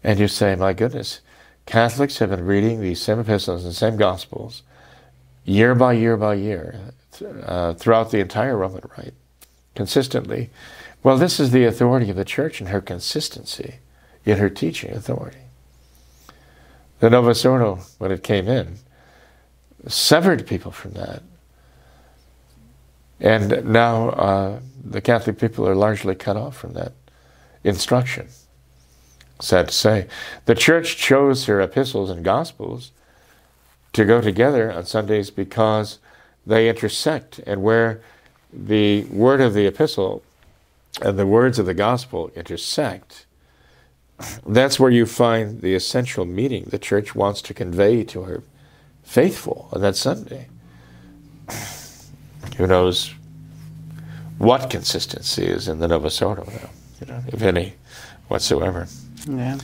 [0.03, 1.21] And you say, my goodness,
[1.67, 4.63] Catholics have been reading these same epistles and same gospels
[5.45, 6.81] year by year by year
[7.45, 9.15] uh, throughout the entire Roman Rite,
[9.75, 10.51] consistently.
[11.03, 13.77] Well, this is the authority of the Church and her consistency
[14.25, 15.39] in her teaching authority.
[17.01, 18.79] The Novus Ordo, when it came in,
[19.87, 21.23] severed people from that.
[23.21, 26.93] And now uh, the Catholic people are largely cut off from that
[27.63, 28.29] instruction.
[29.41, 30.07] Sad to say.
[30.45, 32.93] The church chose her epistles and gospels
[33.93, 35.99] to go together on Sundays because
[36.47, 38.03] they intersect, and where
[38.53, 40.23] the word of the epistle
[41.01, 43.27] and the words of the gospel intersect,
[44.47, 48.43] that's where you find the essential meaning the church wants to convey to her
[49.03, 50.49] faithful on that Sunday.
[52.57, 53.13] Who knows
[54.39, 56.71] what consistency is in the Novus Ordo now?
[57.01, 57.75] you know, if any
[58.29, 58.87] whatsoever.
[59.29, 59.59] Yeah.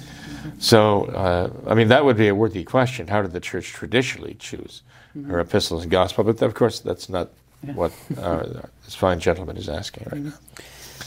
[0.58, 3.08] So, uh, I mean, that would be a worthy question.
[3.08, 4.82] How did the church traditionally choose
[5.16, 5.30] mm-hmm.
[5.30, 6.24] her epistles and gospel?
[6.24, 7.30] But of course, that's not
[7.66, 7.74] yeah.
[7.74, 8.44] what uh,
[8.84, 10.32] this fine gentleman is asking right now.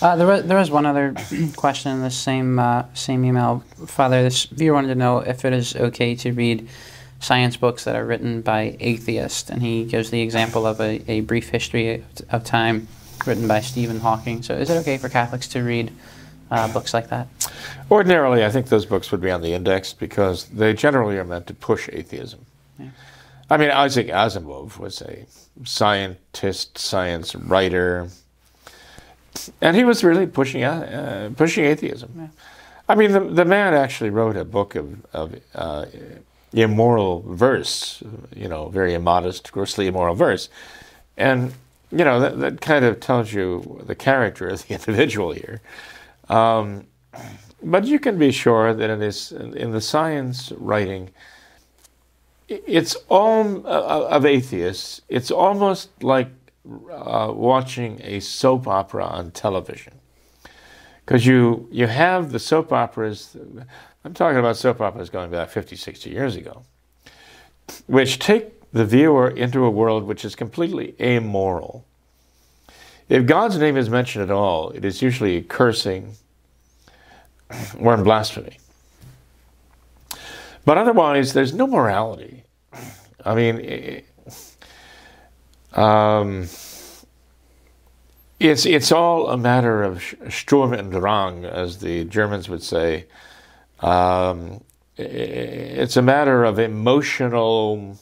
[0.01, 1.13] Uh, there, was, there was one other
[1.55, 4.23] question in the same uh, same email, Father.
[4.23, 6.67] This viewer wanted to know if it is okay to read
[7.23, 11.21] science books that are written by atheists, and he gives the example of a, a
[11.21, 12.87] brief history of, time
[13.25, 14.43] written by Stephen Hawking.
[14.43, 15.91] So, is it okay for Catholics to read
[16.51, 17.27] uh, books like that?
[17.89, 21.47] Ordinarily, I think those books would be on the index because they generally are meant
[21.47, 22.45] to push atheism.
[22.77, 22.87] Yeah.
[23.49, 25.25] I mean, Isaac Asimov was a
[25.63, 28.09] scientist, science writer,
[29.61, 32.11] and he was really pushing uh, pushing atheism.
[32.17, 32.27] Yeah.
[32.89, 35.85] I mean, the, the man actually wrote a book of, of uh,
[36.61, 38.03] immoral verse,
[38.35, 40.49] you know, very immodest, grossly immoral verse.
[41.17, 41.53] And,
[41.91, 45.61] you know, that, that kind of tells you the character of the individual here.
[46.29, 46.85] Um,
[47.61, 51.09] but you can be sure that in this, in the science writing,
[52.47, 55.01] it's all uh, of atheists.
[55.09, 56.29] It's almost like
[56.91, 59.93] uh, watching a soap opera on television,
[61.05, 63.35] because you you have the soap operas.
[64.05, 66.63] I'm talking about soap operas going back 50, 60 years ago,
[67.87, 71.85] which take the viewer into a world which is completely amoral.
[73.07, 76.15] If God's name is mentioned at all, it is usually cursing
[77.79, 78.57] or in blasphemy.
[80.65, 82.43] But otherwise, there's no morality.
[83.25, 84.03] I mean,
[85.73, 86.47] um,
[88.39, 93.05] it's it's all a matter of Sturm und Drang, as the Germans would say.
[93.83, 94.63] Um,
[94.95, 97.97] it's a matter of emotional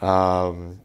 [0.00, 0.80] um,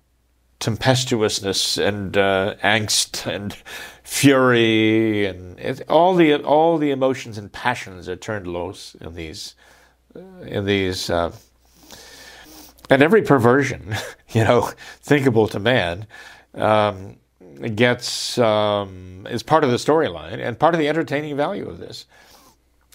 [0.59, 3.55] tempestuousness and uh, angst and
[4.03, 9.55] fury and it, all the all the emotions and passions are turned loose in these
[10.15, 11.31] uh, in these uh,
[12.89, 13.95] and every perversion
[14.29, 14.69] you know
[15.01, 16.07] thinkable to man
[16.55, 17.17] um,
[17.75, 22.05] gets um, is part of the storyline and part of the entertaining value of this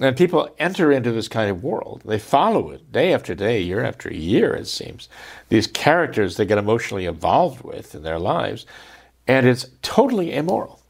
[0.00, 2.02] and people enter into this kind of world.
[2.04, 5.08] They follow it day after day, year after year, it seems.
[5.48, 8.66] These characters they get emotionally involved with in their lives,
[9.26, 10.82] and it's totally immoral.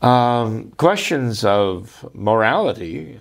[0.00, 3.18] Um, questions of morality,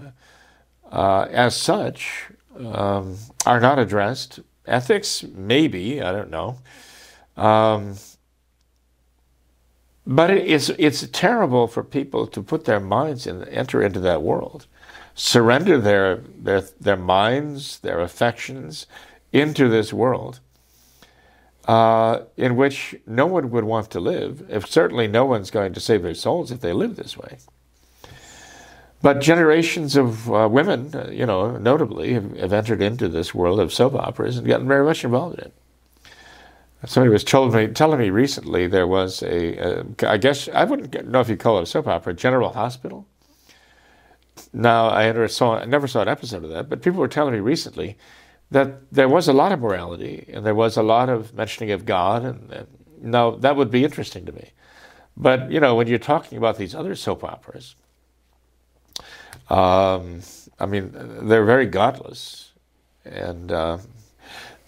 [0.92, 2.28] uh, as such,
[2.60, 4.40] um, are not addressed.
[4.66, 6.60] Ethics, maybe, I don't know.
[7.36, 7.96] Um,
[10.08, 14.66] but it's it's terrible for people to put their minds and enter into that world,
[15.14, 18.88] surrender their their their minds, their affections
[19.34, 20.40] into this world,
[21.68, 24.46] uh, in which no one would want to live.
[24.50, 27.38] If certainly no one's going to save their souls if they live this way.
[29.02, 33.60] But generations of uh, women, uh, you know, notably, have, have entered into this world
[33.60, 35.54] of soap operas and gotten very much involved in it.
[36.88, 41.20] Somebody was told me, telling me recently there was a, I guess, I wouldn't know
[41.20, 43.06] if you call it a soap opera, General Hospital.
[44.54, 47.34] Now, I never saw, I never saw an episode of that, but people were telling
[47.34, 47.98] me recently
[48.52, 51.86] that there was a lot of morality and there was a lot of mentioning of
[51.86, 52.24] God.
[52.24, 52.68] And, and
[53.02, 54.52] now, that would be interesting to me.
[55.18, 57.76] But, you know, when you're talking about these other soap operas,
[59.50, 60.22] um,
[60.58, 60.92] I mean,
[61.28, 62.54] they're very godless.
[63.04, 63.80] And, uh,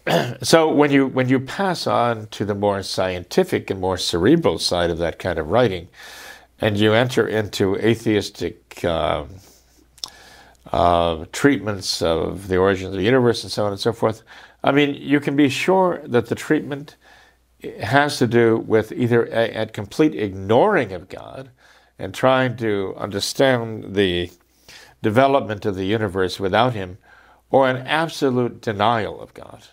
[0.41, 4.89] so when you when you pass on to the more scientific and more cerebral side
[4.89, 5.87] of that kind of writing,
[6.59, 9.25] and you enter into atheistic uh,
[10.71, 14.23] uh, treatments of the origins of the universe and so on and so forth,
[14.63, 16.95] I mean, you can be sure that the treatment
[17.81, 21.49] has to do with either a, a complete ignoring of God
[21.97, 24.31] and trying to understand the
[25.01, 26.97] development of the universe without Him,
[27.51, 29.63] or an absolute denial of God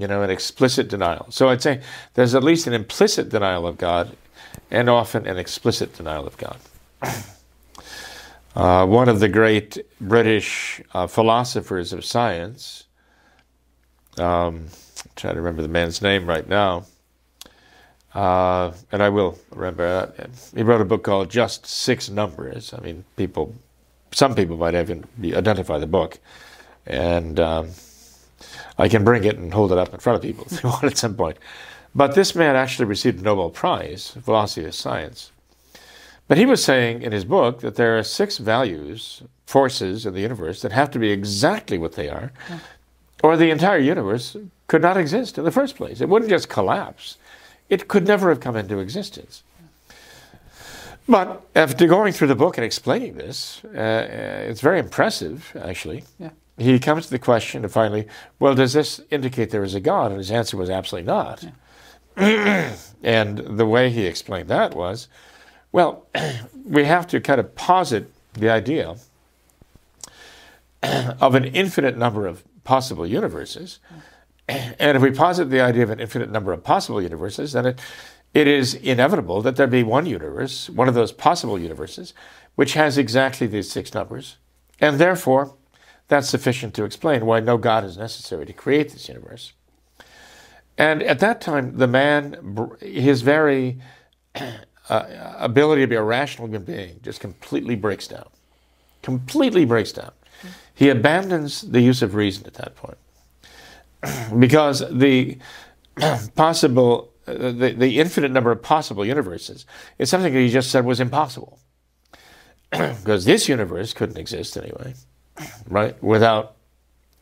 [0.00, 1.26] you know, an explicit denial.
[1.30, 1.80] So I'd say
[2.14, 4.16] there's at least an implicit denial of God
[4.70, 6.58] and often an explicit denial of God.
[8.54, 12.84] Uh, one of the great British uh, philosophers of science,
[14.18, 14.66] um,
[15.14, 16.84] trying to remember the man's name right now,
[18.12, 20.12] uh, and I will remember.
[20.18, 22.74] Uh, he wrote a book called Just Six Numbers.
[22.74, 23.54] I mean, people,
[24.10, 26.18] some people might even identify the book,
[26.86, 27.68] and um,
[28.80, 30.84] I can bring it and hold it up in front of people if you want
[30.84, 31.36] at some point.
[31.94, 35.32] But this man actually received a Nobel Prize, philosophy of science.
[36.28, 40.20] But he was saying in his book that there are six values, forces in the
[40.20, 42.58] universe that have to be exactly what they are, yeah.
[43.22, 44.36] or the entire universe
[44.68, 46.00] could not exist in the first place.
[46.00, 47.18] It wouldn't just collapse,
[47.68, 49.42] it could never have come into existence.
[51.08, 56.04] But after going through the book and explaining this, uh, uh it's very impressive, actually.
[56.18, 56.30] Yeah
[56.60, 58.06] he comes to the question and finally,
[58.38, 60.10] well, does this indicate there is a God?
[60.10, 61.42] And his answer was absolutely not.
[62.16, 62.76] Yeah.
[63.02, 65.08] and the way he explained that was,
[65.72, 66.06] well,
[66.64, 68.96] we have to kind of posit the idea
[70.82, 73.78] of an infinite number of possible universes.
[74.48, 77.80] And if we posit the idea of an infinite number of possible universes, then it,
[78.34, 82.14] it is inevitable that there be one universe, one of those possible universes,
[82.56, 84.36] which has exactly these six numbers.
[84.80, 85.54] And therefore,
[86.10, 89.52] that's sufficient to explain why no God is necessary to create this universe.
[90.76, 93.78] And at that time, the man, his very
[94.34, 95.04] uh,
[95.38, 98.26] ability to be a rational human being just completely breaks down.
[99.02, 100.10] Completely breaks down.
[100.74, 102.98] He abandons the use of reason at that point.
[104.40, 105.38] because the
[106.34, 109.64] possible, uh, the, the infinite number of possible universes
[109.98, 111.60] is something that he just said was impossible.
[112.70, 114.94] because this universe couldn't exist anyway
[115.68, 116.56] right, without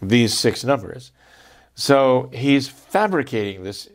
[0.00, 1.12] these six numbers.
[1.74, 3.88] So he's fabricating this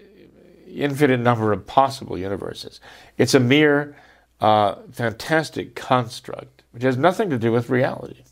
[0.67, 2.79] infinite number of possible universes.
[3.17, 3.95] It's a mere
[4.41, 8.23] uh, fantastic construct, which has nothing to do with reality.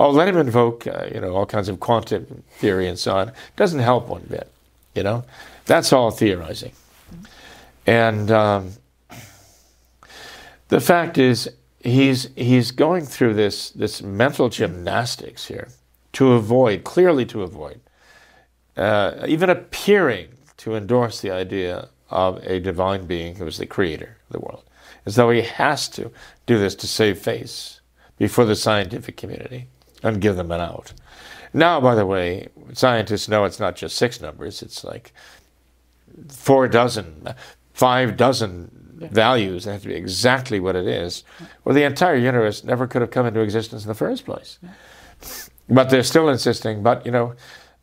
[0.00, 3.32] Oh, let him invoke, uh, you know, all kinds of quantum theory and so on.
[3.56, 4.50] Doesn't help one bit,
[4.94, 5.24] you know.
[5.66, 6.72] That's all theorizing.
[7.86, 8.72] And um,
[10.68, 11.50] the fact is,
[11.84, 15.68] he's he's going through this this mental gymnastics here
[16.14, 17.80] to avoid clearly to avoid
[18.76, 24.16] uh, even appearing to endorse the idea of a divine being who is the creator
[24.28, 24.64] of the world,
[25.06, 26.10] as though he has to
[26.46, 27.80] do this to save face
[28.18, 29.66] before the scientific community
[30.02, 30.92] and give them an out.
[31.52, 35.12] Now, by the way, scientists know it's not just six numbers, it's like
[36.28, 37.28] four dozen,
[37.72, 39.08] five dozen yeah.
[39.08, 39.64] values.
[39.64, 41.24] They have to be exactly what it is,
[41.64, 44.58] or the entire universe never could have come into existence in the first place.
[44.62, 44.70] Yeah.
[45.68, 47.34] But they're still insisting, but you know,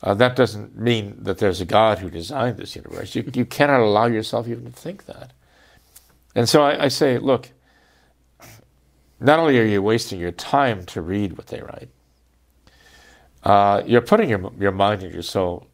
[0.04, 3.16] uh, that doesn't mean that there's a God who designed this universe.
[3.16, 5.32] You, you cannot allow yourself even to think that.
[6.36, 7.50] And so I, I say, look,
[9.20, 11.90] not only are you wasting your time to read what they write,
[13.44, 15.68] uh, you're putting your, your mind and your soul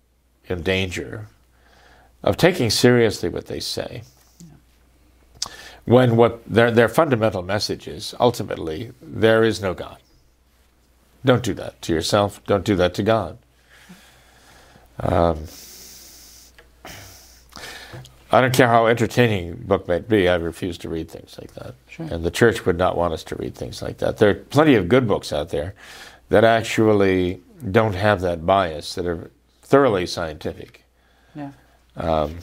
[0.45, 1.27] in danger
[2.23, 4.03] of taking seriously what they say.
[5.87, 9.99] When what their, their fundamental message is ultimately, there is no God.
[11.23, 13.37] Don't do that to yourself, don't do that to God.
[14.99, 15.45] Um,
[18.29, 21.53] I don't care how entertaining a book might be, I refuse to read things like
[21.53, 21.75] that.
[21.87, 22.05] Sure.
[22.11, 24.17] And the church would not want us to read things like that.
[24.17, 25.73] There are plenty of good books out there
[26.27, 29.31] that actually don't have that bias, that are
[29.61, 30.83] thoroughly scientific.
[31.33, 31.51] Yeah.
[31.95, 32.39] Um,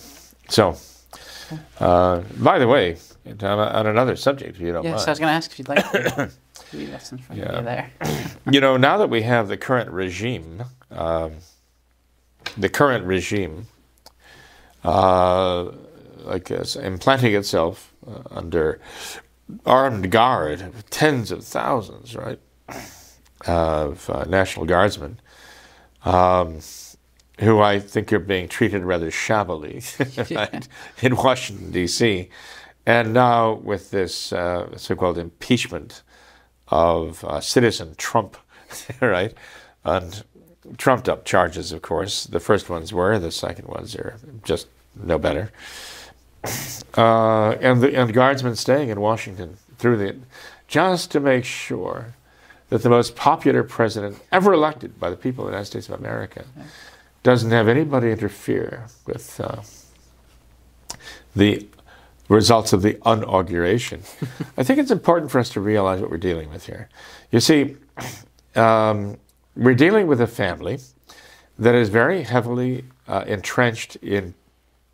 [0.49, 0.79] so,
[1.79, 2.97] uh, by the way,
[3.27, 5.01] on another subject, if you don't yes, mind.
[5.01, 6.31] Yes, I was going to ask if you'd like to
[6.73, 7.47] read us in front yeah.
[7.47, 7.91] of you there.
[8.51, 11.33] you know, now that we have the current regime, um,
[12.57, 13.67] the current regime,
[14.85, 15.71] uh,
[16.25, 18.81] like uh, implanting itself uh, under
[19.65, 22.41] armed guard, tens of thousands, right,
[23.47, 25.21] of uh, National Guardsmen,
[26.05, 26.61] um,
[27.41, 29.83] who I think are being treated rather shabbily
[30.31, 30.69] right,
[31.03, 32.29] in Washington, D.C.
[32.87, 36.03] And now with this uh, so-called impeachment
[36.69, 38.37] of uh, citizen Trump,
[39.01, 39.35] right,
[39.85, 40.25] and
[40.77, 42.25] trumped up charges, of course.
[42.25, 45.51] The first ones were, the second ones are just no better.
[46.97, 50.15] Uh, and the and guardsmen staying in Washington through the
[50.69, 52.15] just to make sure
[52.69, 55.99] that the most popular president ever elected by the people of the United States of
[55.99, 56.45] America
[57.25, 59.61] doesn't have anybody interfere with uh,
[61.35, 61.67] the
[62.29, 64.03] results of the inauguration.
[64.57, 66.89] I think it's important for us to realize what we're dealing with here.
[67.31, 67.77] You see,
[68.55, 69.19] um,
[69.57, 70.79] we're dealing with a family
[71.59, 74.35] that is very heavily uh, entrenched in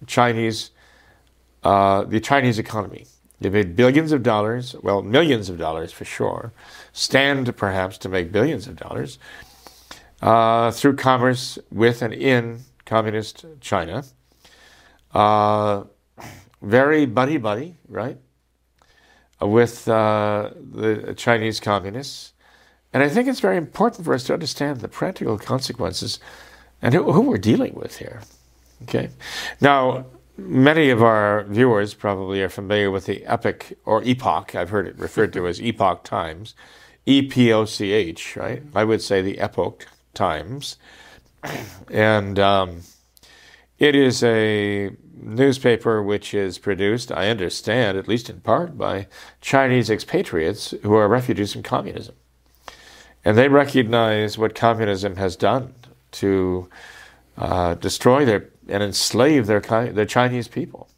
[0.06, 0.70] Chinese,
[1.62, 3.06] uh, the Chinese economy.
[3.40, 6.52] They've made billions of dollars, well, millions of dollars for sure,
[6.92, 9.18] stand perhaps to make billions of dollars
[10.20, 14.04] uh, through commerce with and in communist China.
[16.62, 18.18] Uh, very buddy buddy, right,
[19.40, 22.32] with uh, the Chinese communists.
[22.92, 26.18] And I think it's very important for us to understand the practical consequences
[26.82, 28.22] and who, who we're dealing with here.
[28.82, 29.10] Okay.
[29.60, 30.06] Now,
[30.36, 34.54] many of our viewers probably are familiar with the epoch or epoch.
[34.54, 36.54] I've heard it referred to as Epoch Times,
[37.06, 38.62] E P O C H, right?
[38.74, 40.76] I would say the Epoch Times.
[41.90, 42.82] And um,
[43.78, 44.90] it is a
[45.22, 49.06] newspaper which is produced, I understand, at least in part, by
[49.40, 52.14] Chinese expatriates who are refugees from communism.
[53.24, 55.74] And they recognize what communism has done
[56.12, 56.68] to
[57.36, 60.88] uh, destroy their and enslave their, their Chinese people.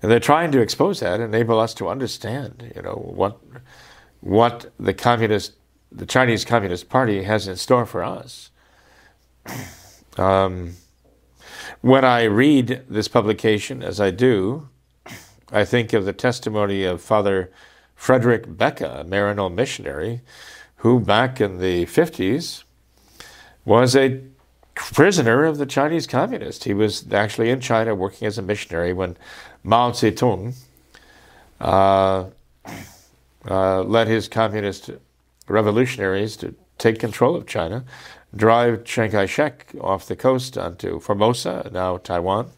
[0.00, 3.40] And they're trying to expose that, and enable us to understand, you know, what
[4.20, 5.54] what the communist,
[5.92, 8.50] the Chinese Communist Party has in store for us.
[10.16, 10.76] Um,
[11.80, 14.68] when I read this publication, as I do,
[15.52, 17.50] I think of the testimony of Father
[17.94, 20.20] Frederick Becca, a Maryknoll missionary,
[20.76, 22.64] who back in the 50s
[23.64, 24.20] was a
[24.74, 26.64] prisoner of the Chinese communists.
[26.64, 29.16] He was actually in China working as a missionary when
[29.62, 30.54] Mao Zedong
[31.60, 32.26] uh,
[33.48, 34.90] uh, led his communist
[35.46, 37.84] revolutionaries to take control of China,
[38.34, 42.50] drive Chiang Kai shek off the coast onto Formosa, now Taiwan,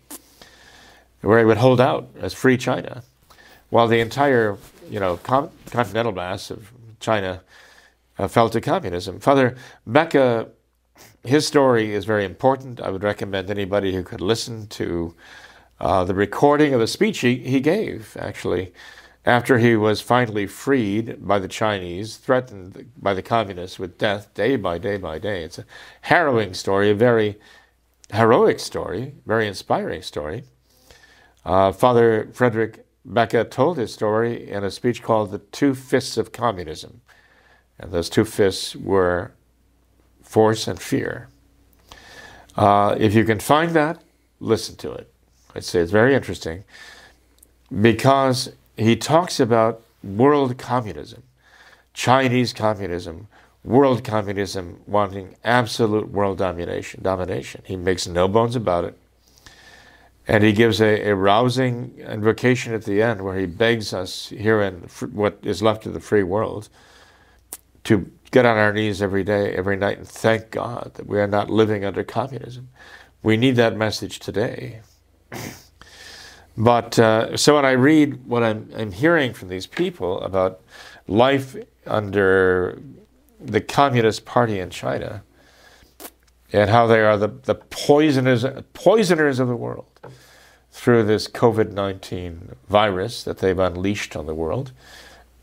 [1.20, 3.02] where he would hold out as free China,
[3.70, 4.58] while the entire
[4.88, 7.42] you know, continental mass of China
[8.18, 9.20] uh, fell to communism.
[9.20, 9.56] Father
[9.86, 10.48] Becca,
[11.24, 12.80] his story is very important.
[12.80, 15.14] I would recommend anybody who could listen to
[15.80, 18.72] uh, the recording of the speech he, he gave, actually,
[19.26, 24.54] after he was finally freed by the Chinese, threatened by the communists with death day
[24.54, 25.42] by day by day.
[25.42, 25.66] It's a
[26.02, 27.36] harrowing story, a very
[28.12, 30.44] heroic story, very inspiring story.
[31.44, 36.30] Uh, Father Frederick Becca told his story in a speech called The Two Fists of
[36.30, 37.00] Communism.
[37.80, 39.32] And those two fists were
[40.22, 41.28] force and fear.
[42.56, 44.02] Uh, if you can find that,
[44.40, 45.12] listen to it.
[45.54, 46.64] I'd say it's very interesting
[47.80, 51.22] because he talks about world communism,
[51.94, 53.28] Chinese communism,
[53.64, 57.02] world communism wanting absolute world domination.
[57.02, 57.62] Domination.
[57.64, 58.98] He makes no bones about it.
[60.28, 64.60] And he gives a, a rousing invocation at the end where he begs us here
[64.60, 66.68] in what is left of the free world
[67.84, 71.28] to get on our knees every day, every night, and thank God that we are
[71.28, 72.68] not living under communism.
[73.22, 74.80] We need that message today.
[76.56, 80.60] but uh, so when I read what I'm, I'm hearing from these people about
[81.06, 82.80] life under
[83.40, 85.22] the Communist Party in China
[86.52, 89.86] and how they are the, the poisoners, poisoners of the world
[90.70, 94.72] through this COVID 19 virus that they've unleashed on the world,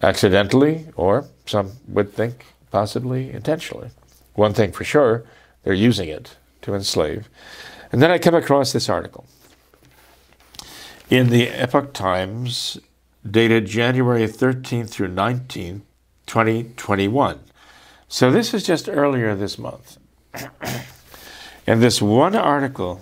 [0.01, 3.89] accidentally, or some would think possibly intentionally.
[4.33, 5.23] One thing for sure,
[5.63, 7.29] they're using it to enslave.
[7.91, 9.25] And then I come across this article
[11.13, 12.79] in the Epoch Times
[13.23, 15.81] dated January 13th through 19th,
[16.25, 17.39] 2021.
[18.07, 19.99] So this is just earlier this month.
[21.67, 22.99] and this one article,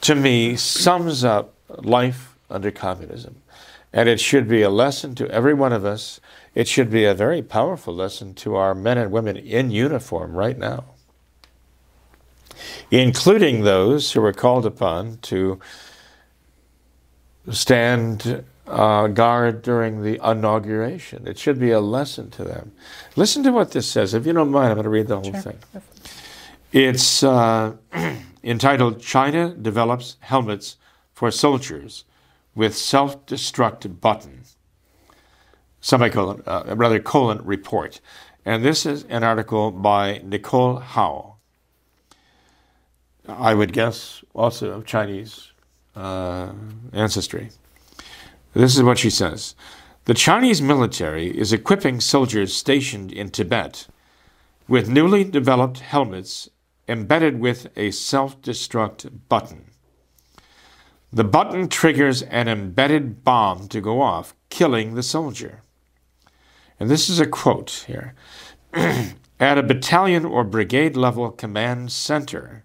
[0.00, 3.42] to me, sums up life under communism.
[3.92, 6.20] And it should be a lesson to every one of us.
[6.54, 10.56] It should be a very powerful lesson to our men and women in uniform right
[10.56, 10.84] now,
[12.90, 15.60] including those who are called upon to
[17.50, 21.26] stand uh, guard during the inauguration.
[21.26, 22.72] It should be a lesson to them.
[23.16, 24.14] Listen to what this says.
[24.14, 25.40] If you don't mind, I'm going to read the whole sure.
[25.40, 25.58] thing.
[26.72, 27.76] It's uh,
[28.44, 30.76] entitled China Develops Helmets
[31.14, 32.04] for Soldiers
[32.54, 34.42] with Self Destruct Button.
[35.80, 38.00] Semicolon, uh, rather, colon report.
[38.44, 41.36] And this is an article by Nicole Hao.
[43.28, 45.52] I would guess also of Chinese
[45.98, 46.52] uh,
[46.92, 47.50] ancestry.
[48.54, 49.54] This is what she says
[50.04, 53.88] The Chinese military is equipping soldiers stationed in Tibet
[54.68, 56.48] with newly developed helmets
[56.86, 59.70] embedded with a self destruct button.
[61.12, 65.62] The button triggers an embedded bomb to go off, killing the soldier.
[66.78, 68.14] And this is a quote here.
[69.40, 72.64] At a battalion or brigade level command center,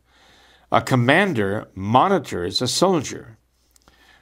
[0.73, 3.37] a commander monitors a soldier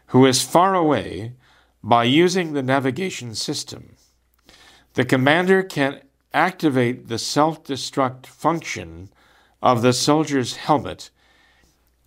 [0.07, 1.31] who is far away
[1.81, 3.95] by using the navigation system,
[4.95, 6.01] the commander can
[6.33, 9.09] activate the self destruct function
[9.61, 11.09] of the soldier's helmet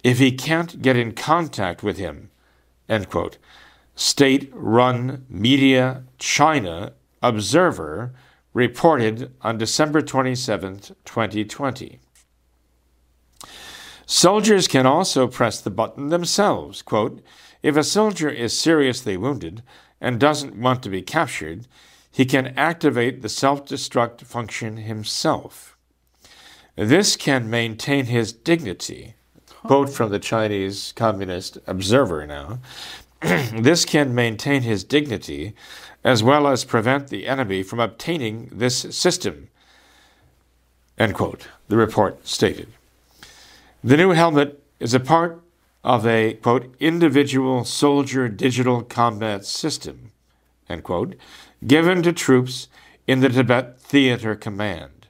[0.03, 2.31] if he can't get in contact with him.
[3.97, 6.93] State run media China
[7.23, 8.13] Observer
[8.53, 12.01] reported on December 27, 2020.
[14.07, 16.83] Soldiers can also press the button themselves.
[16.83, 17.23] Quote,
[17.63, 19.63] if a soldier is seriously wounded
[20.01, 21.67] and doesn't want to be captured,
[22.11, 25.77] he can activate the self destruct function himself.
[26.77, 29.15] This can maintain his dignity.
[29.65, 32.59] Quote from the Chinese Communist Observer now.
[33.21, 35.55] this can maintain his dignity
[36.05, 39.49] as well as prevent the enemy from obtaining this system.
[40.99, 42.69] End quote, the report stated.
[43.85, 45.43] The new helmet is a part
[45.85, 50.11] of a, quote, individual soldier digital combat system,
[50.71, 51.17] end quote,
[51.67, 52.69] given to troops
[53.07, 55.09] in the Tibet Theater Command.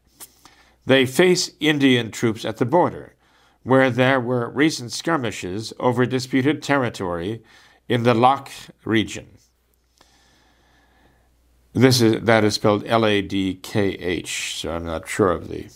[0.87, 3.15] They face Indian troops at the border,
[3.63, 7.45] where there were recent skirmishes over disputed territory
[7.89, 9.39] in the Ladakh region.
[11.75, 15.47] This is that is spelled L A D K H, so I'm not sure of
[15.47, 15.69] the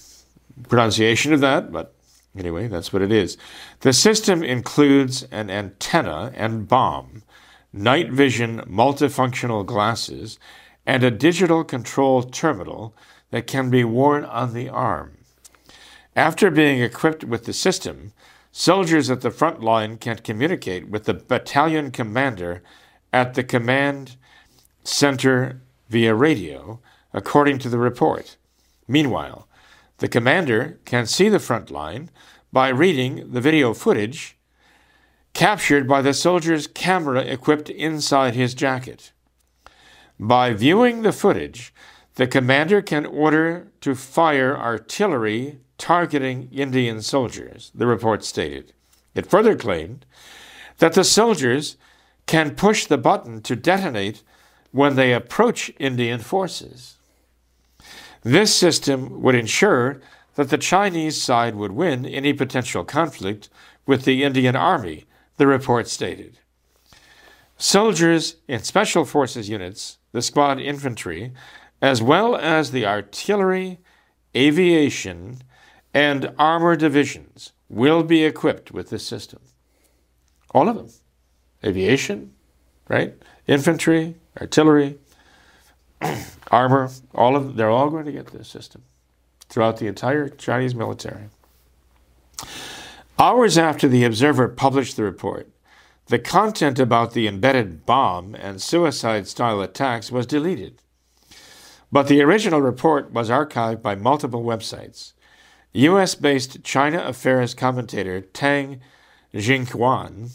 [0.69, 1.95] pronunciation of that, but
[2.39, 3.37] Anyway, that's what it is.
[3.81, 7.25] The system includes an antenna and bomb,
[7.73, 10.39] night vision multifunctional glasses,
[10.87, 12.95] and a digital control terminal
[13.31, 15.19] that can be worn on the arm.
[16.15, 18.13] After being equipped with the system,
[18.53, 22.63] soldiers at the front line can communicate with the battalion commander
[23.13, 24.17] at the command
[24.85, 26.81] center via radio,
[27.13, 28.37] according to the report.
[28.87, 29.48] Meanwhile,
[29.99, 32.11] the commander can see the front line
[32.53, 34.37] by reading the video footage
[35.35, 39.13] captured by the soldier's camera equipped inside his jacket.
[40.19, 41.73] By viewing the footage,
[42.15, 48.73] the commander can order to fire artillery targeting Indian soldiers, the report stated.
[49.15, 50.05] It further claimed
[50.79, 51.77] that the soldiers
[52.27, 54.23] can push the button to detonate
[54.73, 56.98] when they approach Indian forces.
[58.23, 60.01] This system would ensure
[60.35, 63.49] that the Chinese side would win any potential conflict
[63.87, 65.07] with the Indian Army,
[65.37, 66.39] the report stated.
[67.57, 71.33] Soldiers in special forces units, the squad infantry,
[71.83, 73.81] as well as the artillery,
[74.37, 75.43] aviation,
[75.93, 79.41] and armor divisions will be equipped with this system.
[80.53, 80.91] All of them.
[81.65, 82.33] Aviation,
[82.89, 83.15] right?
[83.47, 84.99] Infantry, artillery,
[86.51, 88.83] armor, all of they're all going to get this system
[89.49, 91.29] throughout the entire Chinese military.
[93.19, 95.49] Hours after the Observer published the report,
[96.07, 100.81] the content about the embedded bomb and suicide style attacks was deleted.
[101.91, 105.13] But the original report was archived by multiple websites.
[105.73, 108.81] US based China affairs commentator Tang
[109.35, 110.31] Jingyuan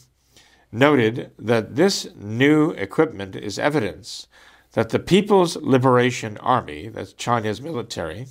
[0.72, 4.28] noted that this new equipment is evidence
[4.74, 8.28] that the People's Liberation Army, that's China's military,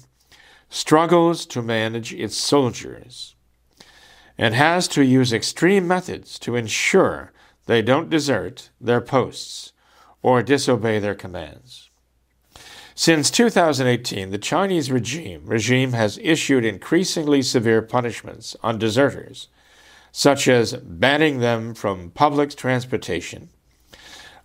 [0.69, 3.35] struggles to manage its soldiers
[4.39, 7.33] and has to use extreme methods to ensure
[7.67, 9.73] they don't desert their posts
[10.23, 11.91] or disobey their commands.
[12.95, 19.49] Since 2018, the Chinese regime, regime has issued increasingly severe punishments on deserters
[20.13, 23.49] such as banning them from public transportation,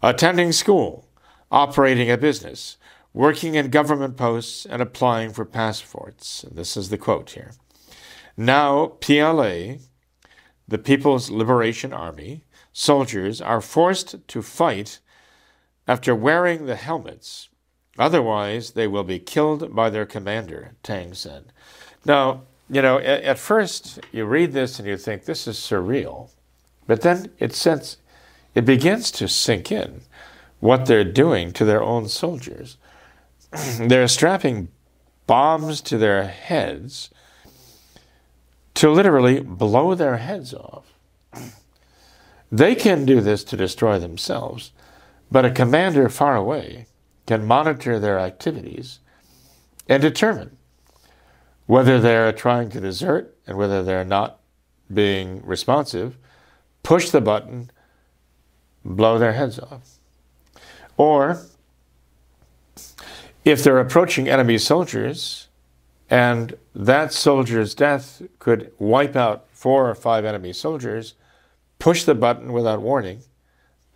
[0.02, 1.07] attending school,
[1.52, 2.78] operating a business,
[3.14, 6.45] working in government posts, and applying for passports.
[6.52, 7.52] This is the quote here.
[8.36, 9.78] Now, PLA,
[10.68, 12.43] the People's Liberation Army,
[12.74, 15.00] soldiers are forced to fight
[15.88, 17.50] after wearing the helmets.
[17.98, 21.45] Otherwise, they will be killed by their commander, Tang said.
[22.06, 26.30] Now, you know, at, at, first you read this and you think this is surreal,
[26.86, 27.98] but then it sense,
[28.54, 30.02] it begins to sink in
[30.60, 32.78] what they're doing to their own soldiers.
[33.80, 34.70] they're strapping
[35.26, 37.10] bombs to their heads
[38.74, 40.86] to literally blow their heads off.
[42.49, 44.72] They can do this to destroy themselves,
[45.30, 46.86] but a commander far away
[47.26, 48.99] can monitor their activities
[49.89, 50.55] and determine
[51.66, 54.39] whether they're trying to desert and whether they're not
[54.91, 56.18] being responsive,
[56.84, 57.70] push the button,
[58.86, 59.97] blow their heads off.
[60.98, 61.41] Or
[63.45, 65.48] if they're approaching enemy soldiers
[66.10, 71.14] and that soldier's death could wipe out four or five enemy soldiers,
[71.80, 73.22] push the button without warning,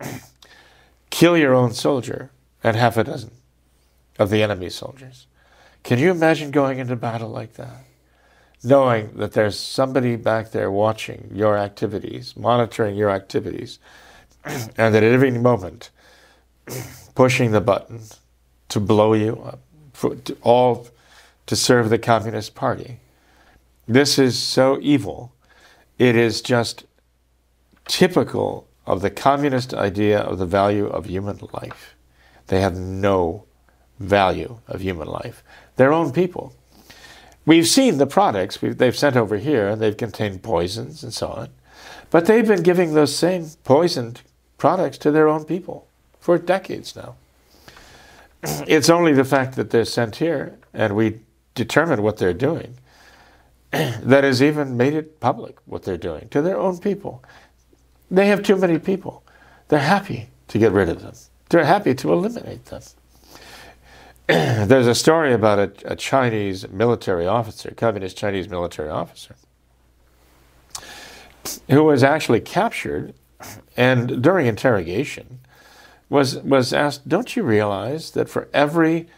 [1.10, 2.30] kill your own soldier
[2.62, 3.32] and half a dozen
[4.18, 5.26] of the enemy soldiers.
[5.82, 7.84] Can you imagine going into battle like that?
[8.62, 13.80] Knowing that there's somebody back there watching your activities, monitoring your activities,
[14.44, 15.90] and that at every moment
[17.14, 18.00] pushing the button
[18.68, 19.60] to blow you up,
[19.92, 20.88] for, to, all
[21.46, 22.98] to serve the Communist Party.
[23.86, 25.32] This is so evil.
[25.98, 26.84] It is just
[27.86, 31.94] typical of the communist idea of the value of human life.
[32.46, 33.44] They have no
[33.98, 35.44] value of human life
[35.76, 36.54] their own people.
[37.44, 41.48] We've seen the products they've sent over here, and they've contained poisons and so on.
[42.10, 44.22] But they've been giving those same poisoned
[44.58, 45.88] products to their own people
[46.22, 47.16] for decades now.
[48.66, 51.20] It's only the fact that they're sent here and we
[51.54, 52.78] determine what they're doing
[53.70, 57.22] that has even made it public what they're doing to their own people.
[58.10, 59.22] They have too many people.
[59.68, 61.14] They're happy to get rid of them,
[61.48, 62.82] they're happy to eliminate them.
[64.68, 69.34] there's a story about a, a, Chinese military officer, communist Chinese military officer,
[71.68, 73.14] who was actually captured
[73.76, 75.40] and during interrogation
[76.12, 79.08] was was asked, "Don't you realize that for every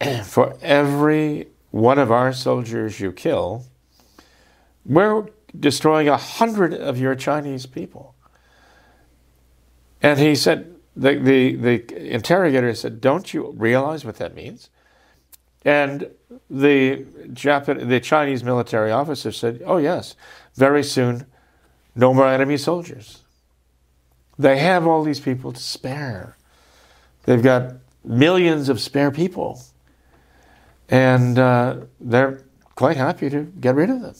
[0.24, 3.64] for every one of our soldiers you kill,
[4.84, 8.14] we're destroying a hundred of your Chinese people?"
[10.02, 14.70] And he said, the, the, the interrogator said, Don't you realize what that means?
[15.64, 16.10] And
[16.48, 20.16] the, Japan, the Chinese military officer said, Oh, yes,
[20.54, 21.26] very soon,
[21.94, 23.24] no more enemy soldiers.
[24.38, 26.36] They have all these people to spare.
[27.24, 27.74] They've got
[28.04, 29.60] millions of spare people.
[30.88, 32.42] And uh, they're
[32.74, 34.14] quite happy to get rid of them.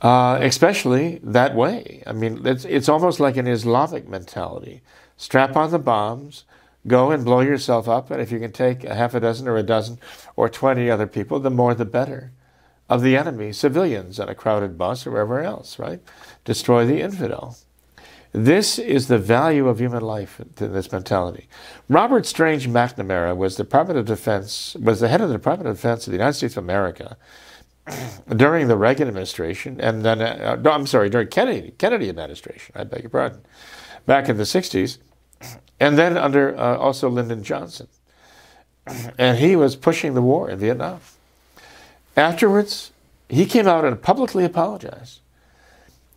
[0.00, 2.02] Uh, especially that way.
[2.06, 4.82] I mean, it's, it's almost like an Islamic mentality
[5.20, 6.44] strap on the bombs,
[6.86, 9.58] go and blow yourself up, and if you can take a half a dozen or
[9.58, 9.98] a dozen
[10.34, 12.32] or 20 other people, the more the better
[12.88, 16.00] of the enemy, civilians on a crowded bus or wherever else, right?
[16.46, 17.54] Destroy the infidel.
[18.32, 21.48] This is the value of human life in this mentality.
[21.88, 25.76] Robert Strange McNamara was the Department of Defense, was the head of the Department of
[25.76, 27.16] Defense of the United States of America
[28.36, 32.84] during the Reagan administration, and then, uh, no, I'm sorry, during Kennedy, Kennedy administration, I
[32.84, 33.40] beg your pardon,
[34.06, 34.98] back in the 60s,
[35.80, 37.88] and then under uh, also Lyndon Johnson.
[39.18, 41.00] And he was pushing the war in Vietnam.
[42.16, 42.90] Afterwards,
[43.28, 45.20] he came out and publicly apologized.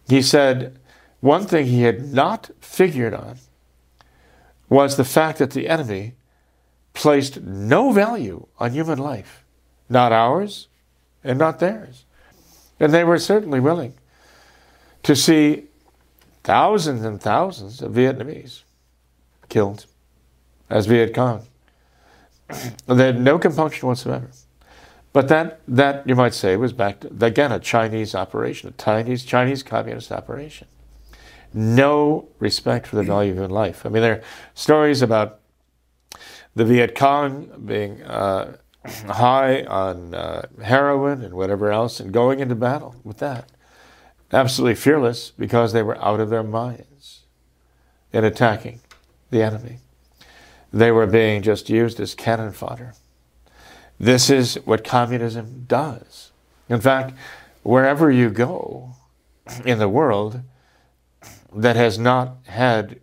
[0.07, 0.79] He said
[1.23, 3.37] one thing he had not figured on
[4.67, 6.15] was the fact that the enemy
[6.93, 9.45] placed no value on human life,
[9.87, 10.67] not ours
[11.23, 12.03] and not theirs.
[12.77, 13.93] And they were certainly willing
[15.03, 15.63] to see
[16.43, 18.63] thousands and thousands of Vietnamese
[19.47, 19.85] killed
[20.69, 21.47] as Viet Cong.
[22.85, 24.29] they had no compunction whatsoever.
[25.13, 29.23] But that, that you might say, was back to, again, a Chinese operation, a Chinese,
[29.23, 30.67] Chinese communist operation.
[31.53, 33.85] No respect for the value of human life.
[33.85, 34.23] I mean, there are
[34.53, 35.39] stories about
[36.55, 42.55] the Viet Cong being uh, high on uh, heroin and whatever else and going into
[42.55, 43.51] battle with that.
[44.31, 47.21] Absolutely fearless because they were out of their minds
[48.11, 48.81] in attacking
[49.29, 49.77] the enemy.
[50.71, 52.93] They were being just used as cannon fodder.
[53.99, 56.31] This is what communism does.
[56.67, 57.13] In fact,
[57.61, 58.95] wherever you go
[59.65, 60.41] in the world
[61.55, 62.99] that has not had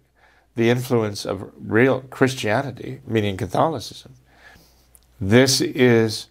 [0.56, 4.14] the influence of real Christianity, meaning Catholicism,
[5.20, 6.28] this is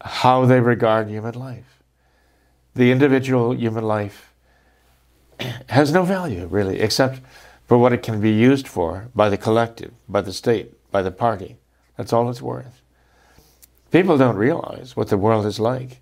[0.00, 1.82] how they regard human life.
[2.74, 4.32] The individual human life
[5.68, 7.20] has no value, really, except
[7.66, 11.10] for what it can be used for by the collective, by the state, by the
[11.10, 11.56] party.
[11.96, 12.82] That's all it's worth.
[13.90, 16.00] People don't realize what the world is like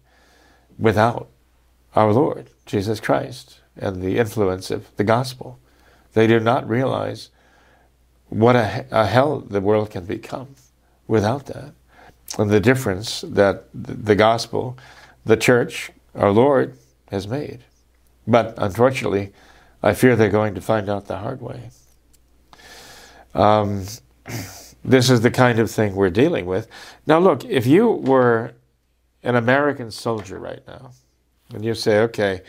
[0.78, 1.28] without
[1.94, 5.58] our Lord, Jesus Christ, and the influence of the gospel.
[6.12, 7.30] They do not realize
[8.28, 10.54] what a, a hell the world can become
[11.06, 11.72] without that
[12.38, 14.78] and the difference that the gospel,
[15.24, 16.76] the church, our Lord
[17.10, 17.60] has made.
[18.26, 19.32] But unfortunately,
[19.82, 21.70] I fear they're going to find out the hard way.
[23.34, 23.84] Um,
[24.84, 26.68] this is the kind of thing we're dealing with.
[27.06, 28.52] Now, look, if you were
[29.22, 30.92] an American soldier right now,
[31.52, 32.42] and you say, okay,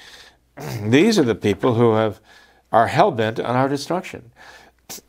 [0.84, 2.20] these are the people who have
[2.72, 4.32] are hell bent on our destruction.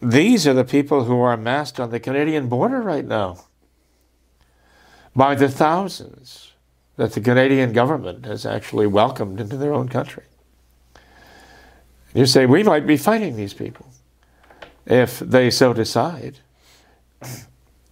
[0.00, 3.44] These are the people who are amassed on the Canadian border right now
[5.14, 6.52] by the thousands
[6.96, 10.24] that the Canadian government has actually welcomed into their own country.
[12.14, 13.86] You say, we might be fighting these people
[14.86, 16.38] if they so decide.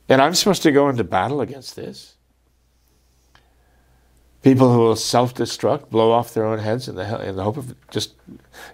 [0.08, 2.16] And I'm supposed to go into battle against this?
[4.42, 7.56] People who will self destruct, blow off their own heads in the, in the hope
[7.56, 8.14] of just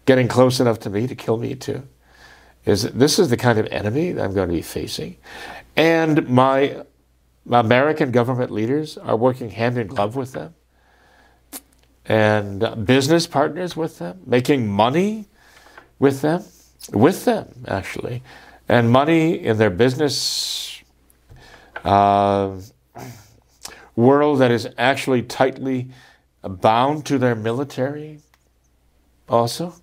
[0.04, 1.82] getting close enough to me to kill me too.
[2.64, 5.16] Is this is the kind of enemy that I'm going to be facing?
[5.76, 6.84] And my
[7.50, 10.54] American government leaders are working hand in glove with them
[12.08, 15.26] and business partners with them, making money
[15.98, 16.44] with them,
[16.92, 18.22] with them actually,
[18.68, 20.82] and money in their business
[21.84, 22.56] uh,
[23.96, 25.88] world that is actually tightly
[26.42, 28.20] bound to their military
[29.28, 29.74] also.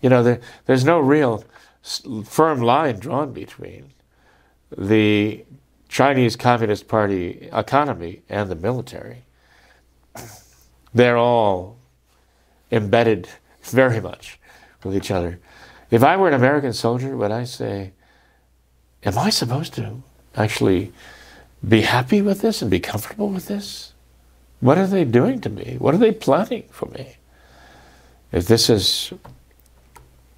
[0.00, 1.44] You know, there, there's no real
[2.24, 3.92] firm line drawn between
[4.76, 5.44] the
[5.88, 9.24] Chinese Communist Party economy and the military.
[10.92, 11.78] They're all
[12.70, 13.28] embedded
[13.62, 14.38] very much
[14.84, 15.40] with each other.
[15.90, 17.92] If I were an American soldier, would I say,
[19.04, 20.02] Am I supposed to
[20.34, 20.92] actually
[21.66, 23.92] be happy with this and be comfortable with this?
[24.60, 25.76] What are they doing to me?
[25.78, 27.16] What are they planning for me?
[28.32, 29.12] If this is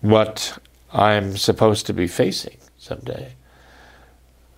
[0.00, 0.58] what
[0.92, 3.34] I'm supposed to be facing someday,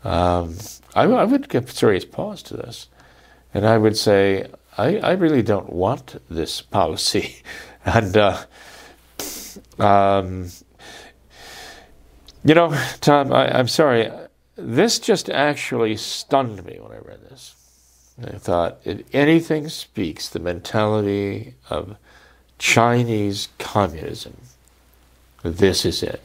[0.04, 0.56] um,
[0.94, 2.88] I, I, would give serious pause to this.
[3.52, 4.46] And I would say,
[4.78, 7.42] I, I really don't want this policy.
[7.84, 8.44] and, uh,
[9.78, 10.48] um,
[12.44, 14.10] you know, Tom, I, I'm sorry.
[14.62, 17.54] This just actually stunned me when I read this.
[18.22, 21.96] I thought, if anything speaks the mentality of
[22.58, 24.36] Chinese communism,
[25.42, 26.20] this is it.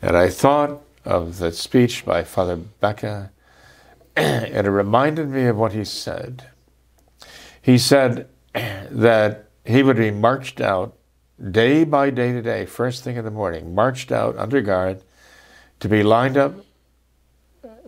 [0.00, 3.30] And I thought of the speech by Father Becca,
[4.16, 6.44] and it reminded me of what he said.
[7.60, 10.96] He said that he would be marched out
[11.50, 15.02] day by day to day, first thing in the morning, marched out under guard
[15.84, 16.54] to be lined up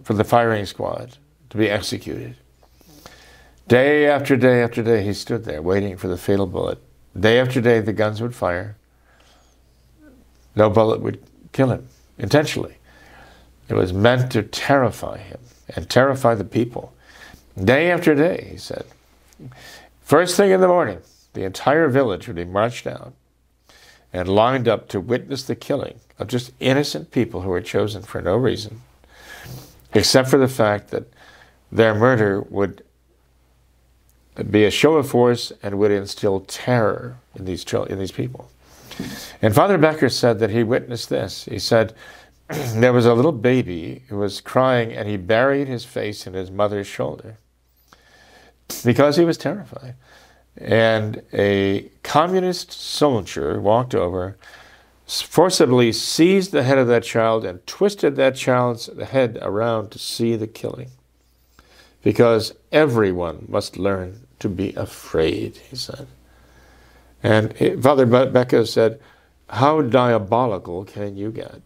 [0.03, 1.17] for the firing squad
[1.49, 2.37] to be executed.
[3.69, 6.79] Day after day after day, he stood there waiting for the fatal bullet.
[7.19, 8.77] Day after day, the guns would fire.
[10.55, 11.23] No bullet would
[11.53, 11.89] kill him
[12.19, 12.77] intentionally.
[13.71, 15.41] It was meant to terrify him
[15.75, 16.93] and terrify the people.
[17.57, 18.85] Day after day, he said.
[20.03, 20.99] First thing in the morning,
[21.33, 23.15] the entire village would be marched out
[24.13, 28.23] and lined up to witness the killing of just innocent people who were chosen for
[28.23, 28.83] no reason,
[29.95, 31.05] except for the fact that
[31.71, 32.83] their murder would
[34.51, 38.51] be a show of force and would instill terror in these, in these people.
[39.43, 41.45] And Father Becker said that he witnessed this.
[41.45, 41.95] He said
[42.49, 46.51] there was a little baby who was crying and he buried his face in his
[46.51, 47.39] mother's shoulder
[48.85, 49.95] because he was terrified.
[50.59, 54.37] And a communist soldier walked over,
[55.07, 60.35] forcibly seized the head of that child, and twisted that child's head around to see
[60.37, 60.91] the killing.
[62.03, 66.07] Because everyone must learn to be afraid, he said.
[67.23, 69.01] And Father Becca said,
[69.49, 71.61] How diabolical can you get?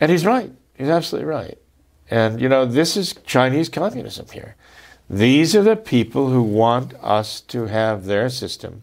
[0.00, 0.50] And he's right.
[0.76, 1.58] He's absolutely right.
[2.10, 4.56] And, you know, this is Chinese communism here.
[5.08, 8.82] These are the people who want us to have their system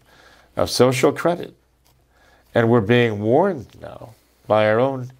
[0.56, 1.54] of social credit.
[2.54, 4.14] And we're being warned now
[4.46, 5.12] by our own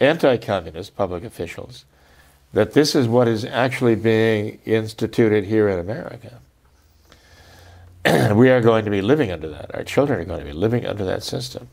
[0.00, 1.84] anti communist public officials
[2.52, 6.40] that this is what is actually being instituted here in America.
[8.34, 9.74] We are going to be living under that.
[9.74, 11.68] Our children are going to be living under that system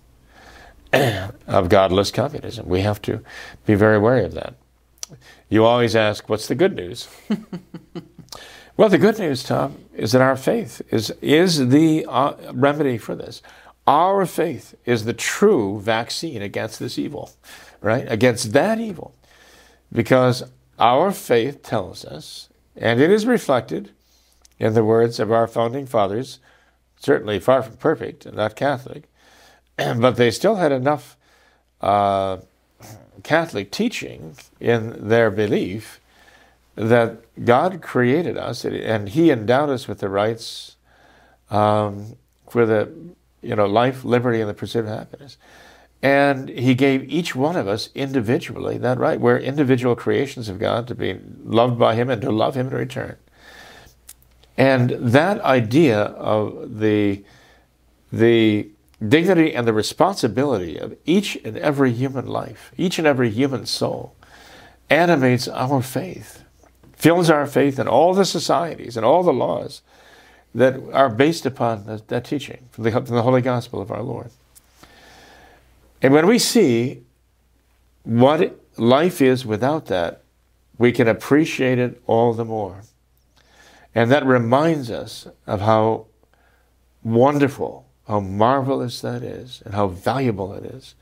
[0.93, 2.67] of godless communism.
[2.67, 3.23] We have to
[3.65, 4.55] be very wary of that.
[5.49, 7.07] You always ask, what's the good news?
[8.77, 13.15] well, the good news, Tom, is that our faith is, is the uh, remedy for
[13.15, 13.41] this.
[13.87, 17.31] Our faith is the true vaccine against this evil,
[17.81, 18.05] right?
[18.07, 19.15] Against that evil.
[19.91, 20.43] Because
[20.77, 23.91] our faith tells us, and it is reflected
[24.59, 26.39] in the words of our founding fathers,
[26.97, 29.09] certainly far from perfect and not Catholic,
[29.77, 31.17] but they still had enough
[31.81, 32.37] uh,
[33.23, 35.99] Catholic teaching in their belief
[36.77, 40.75] that God created us and He endowed us with the rights
[41.49, 42.15] um,
[42.49, 42.89] for the
[43.41, 45.37] you know life, liberty, and the pursuit of happiness.
[46.01, 49.19] And He gave each one of us individually that right.
[49.19, 52.73] We're individual creations of God to be loved by Him and to love Him in
[52.73, 53.17] return.
[54.55, 57.23] And that idea of the
[58.11, 58.69] the
[59.05, 64.15] dignity and the responsibility of each and every human life, each and every human soul,
[64.89, 66.43] animates our faith,
[66.97, 69.81] fills our faith in all the societies and all the laws
[70.53, 74.01] that are based upon that, that teaching from the, from the Holy Gospel of our
[74.01, 74.31] Lord.
[76.01, 77.03] And when we see
[78.03, 80.23] what life is without that,
[80.77, 82.81] we can appreciate it all the more.
[83.93, 86.07] And that reminds us of how
[87.03, 90.95] wonderful how marvelous that is and how valuable it is.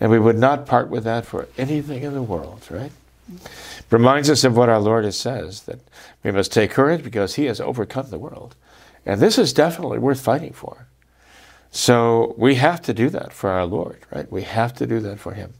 [0.00, 2.92] And we would not part with that for anything in the world, right?
[3.90, 5.80] Reminds us of what our Lord has says that
[6.22, 8.56] we must take courage because He has overcome the world.
[9.06, 10.88] And this is definitely worth fighting for.
[11.70, 14.30] So we have to do that for our Lord, right?
[14.30, 15.54] We have to do that for Him,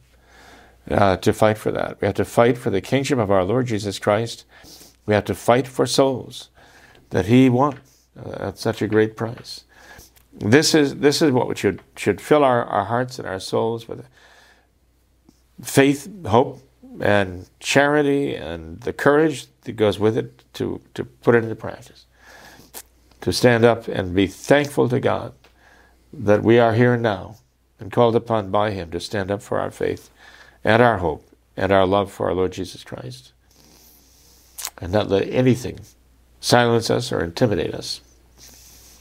[0.91, 2.01] uh, to fight for that.
[2.01, 4.45] We have to fight for the kingdom of our Lord Jesus Christ.
[5.07, 6.51] We have to fight for souls
[7.11, 7.81] that He won
[8.17, 9.65] uh, at such a great price.
[10.33, 14.07] This is, this is what should, should fill our, our hearts and our souls with
[15.63, 16.61] faith, hope,
[17.01, 22.07] and charity, and the courage that goes with it to, to put it into practice.
[23.23, 25.33] To stand up and be thankful to God
[26.13, 27.37] that we are here now
[27.81, 30.11] and called upon by Him to stand up for our faith
[30.63, 33.33] and our hope and our love for our Lord Jesus Christ.
[34.79, 35.81] And not let anything
[36.41, 38.01] silence us or intimidate us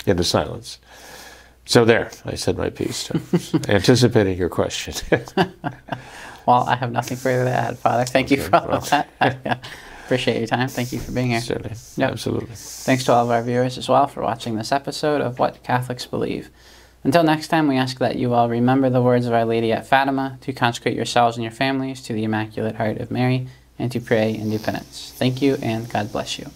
[0.05, 0.79] into silence.
[1.65, 3.09] So there, I said my piece.
[3.69, 4.93] anticipating your question.
[6.45, 8.05] well, I have nothing further to add, Father.
[8.05, 8.81] Thank you for all well.
[8.81, 9.09] that.
[9.21, 9.55] I uh,
[10.05, 10.67] appreciate your time.
[10.67, 11.41] Thank you for being here.
[11.41, 11.75] Certainly.
[11.97, 12.11] Yep.
[12.11, 12.55] Absolutely.
[12.55, 16.05] Thanks to all of our viewers as well for watching this episode of What Catholics
[16.05, 16.49] Believe.
[17.03, 19.85] Until next time, we ask that you all remember the words of Our Lady at
[19.85, 23.47] Fatima to consecrate yourselves and your families to the Immaculate Heart of Mary
[23.77, 25.13] and to pray and do penance.
[25.15, 26.49] Thank you, and God bless you.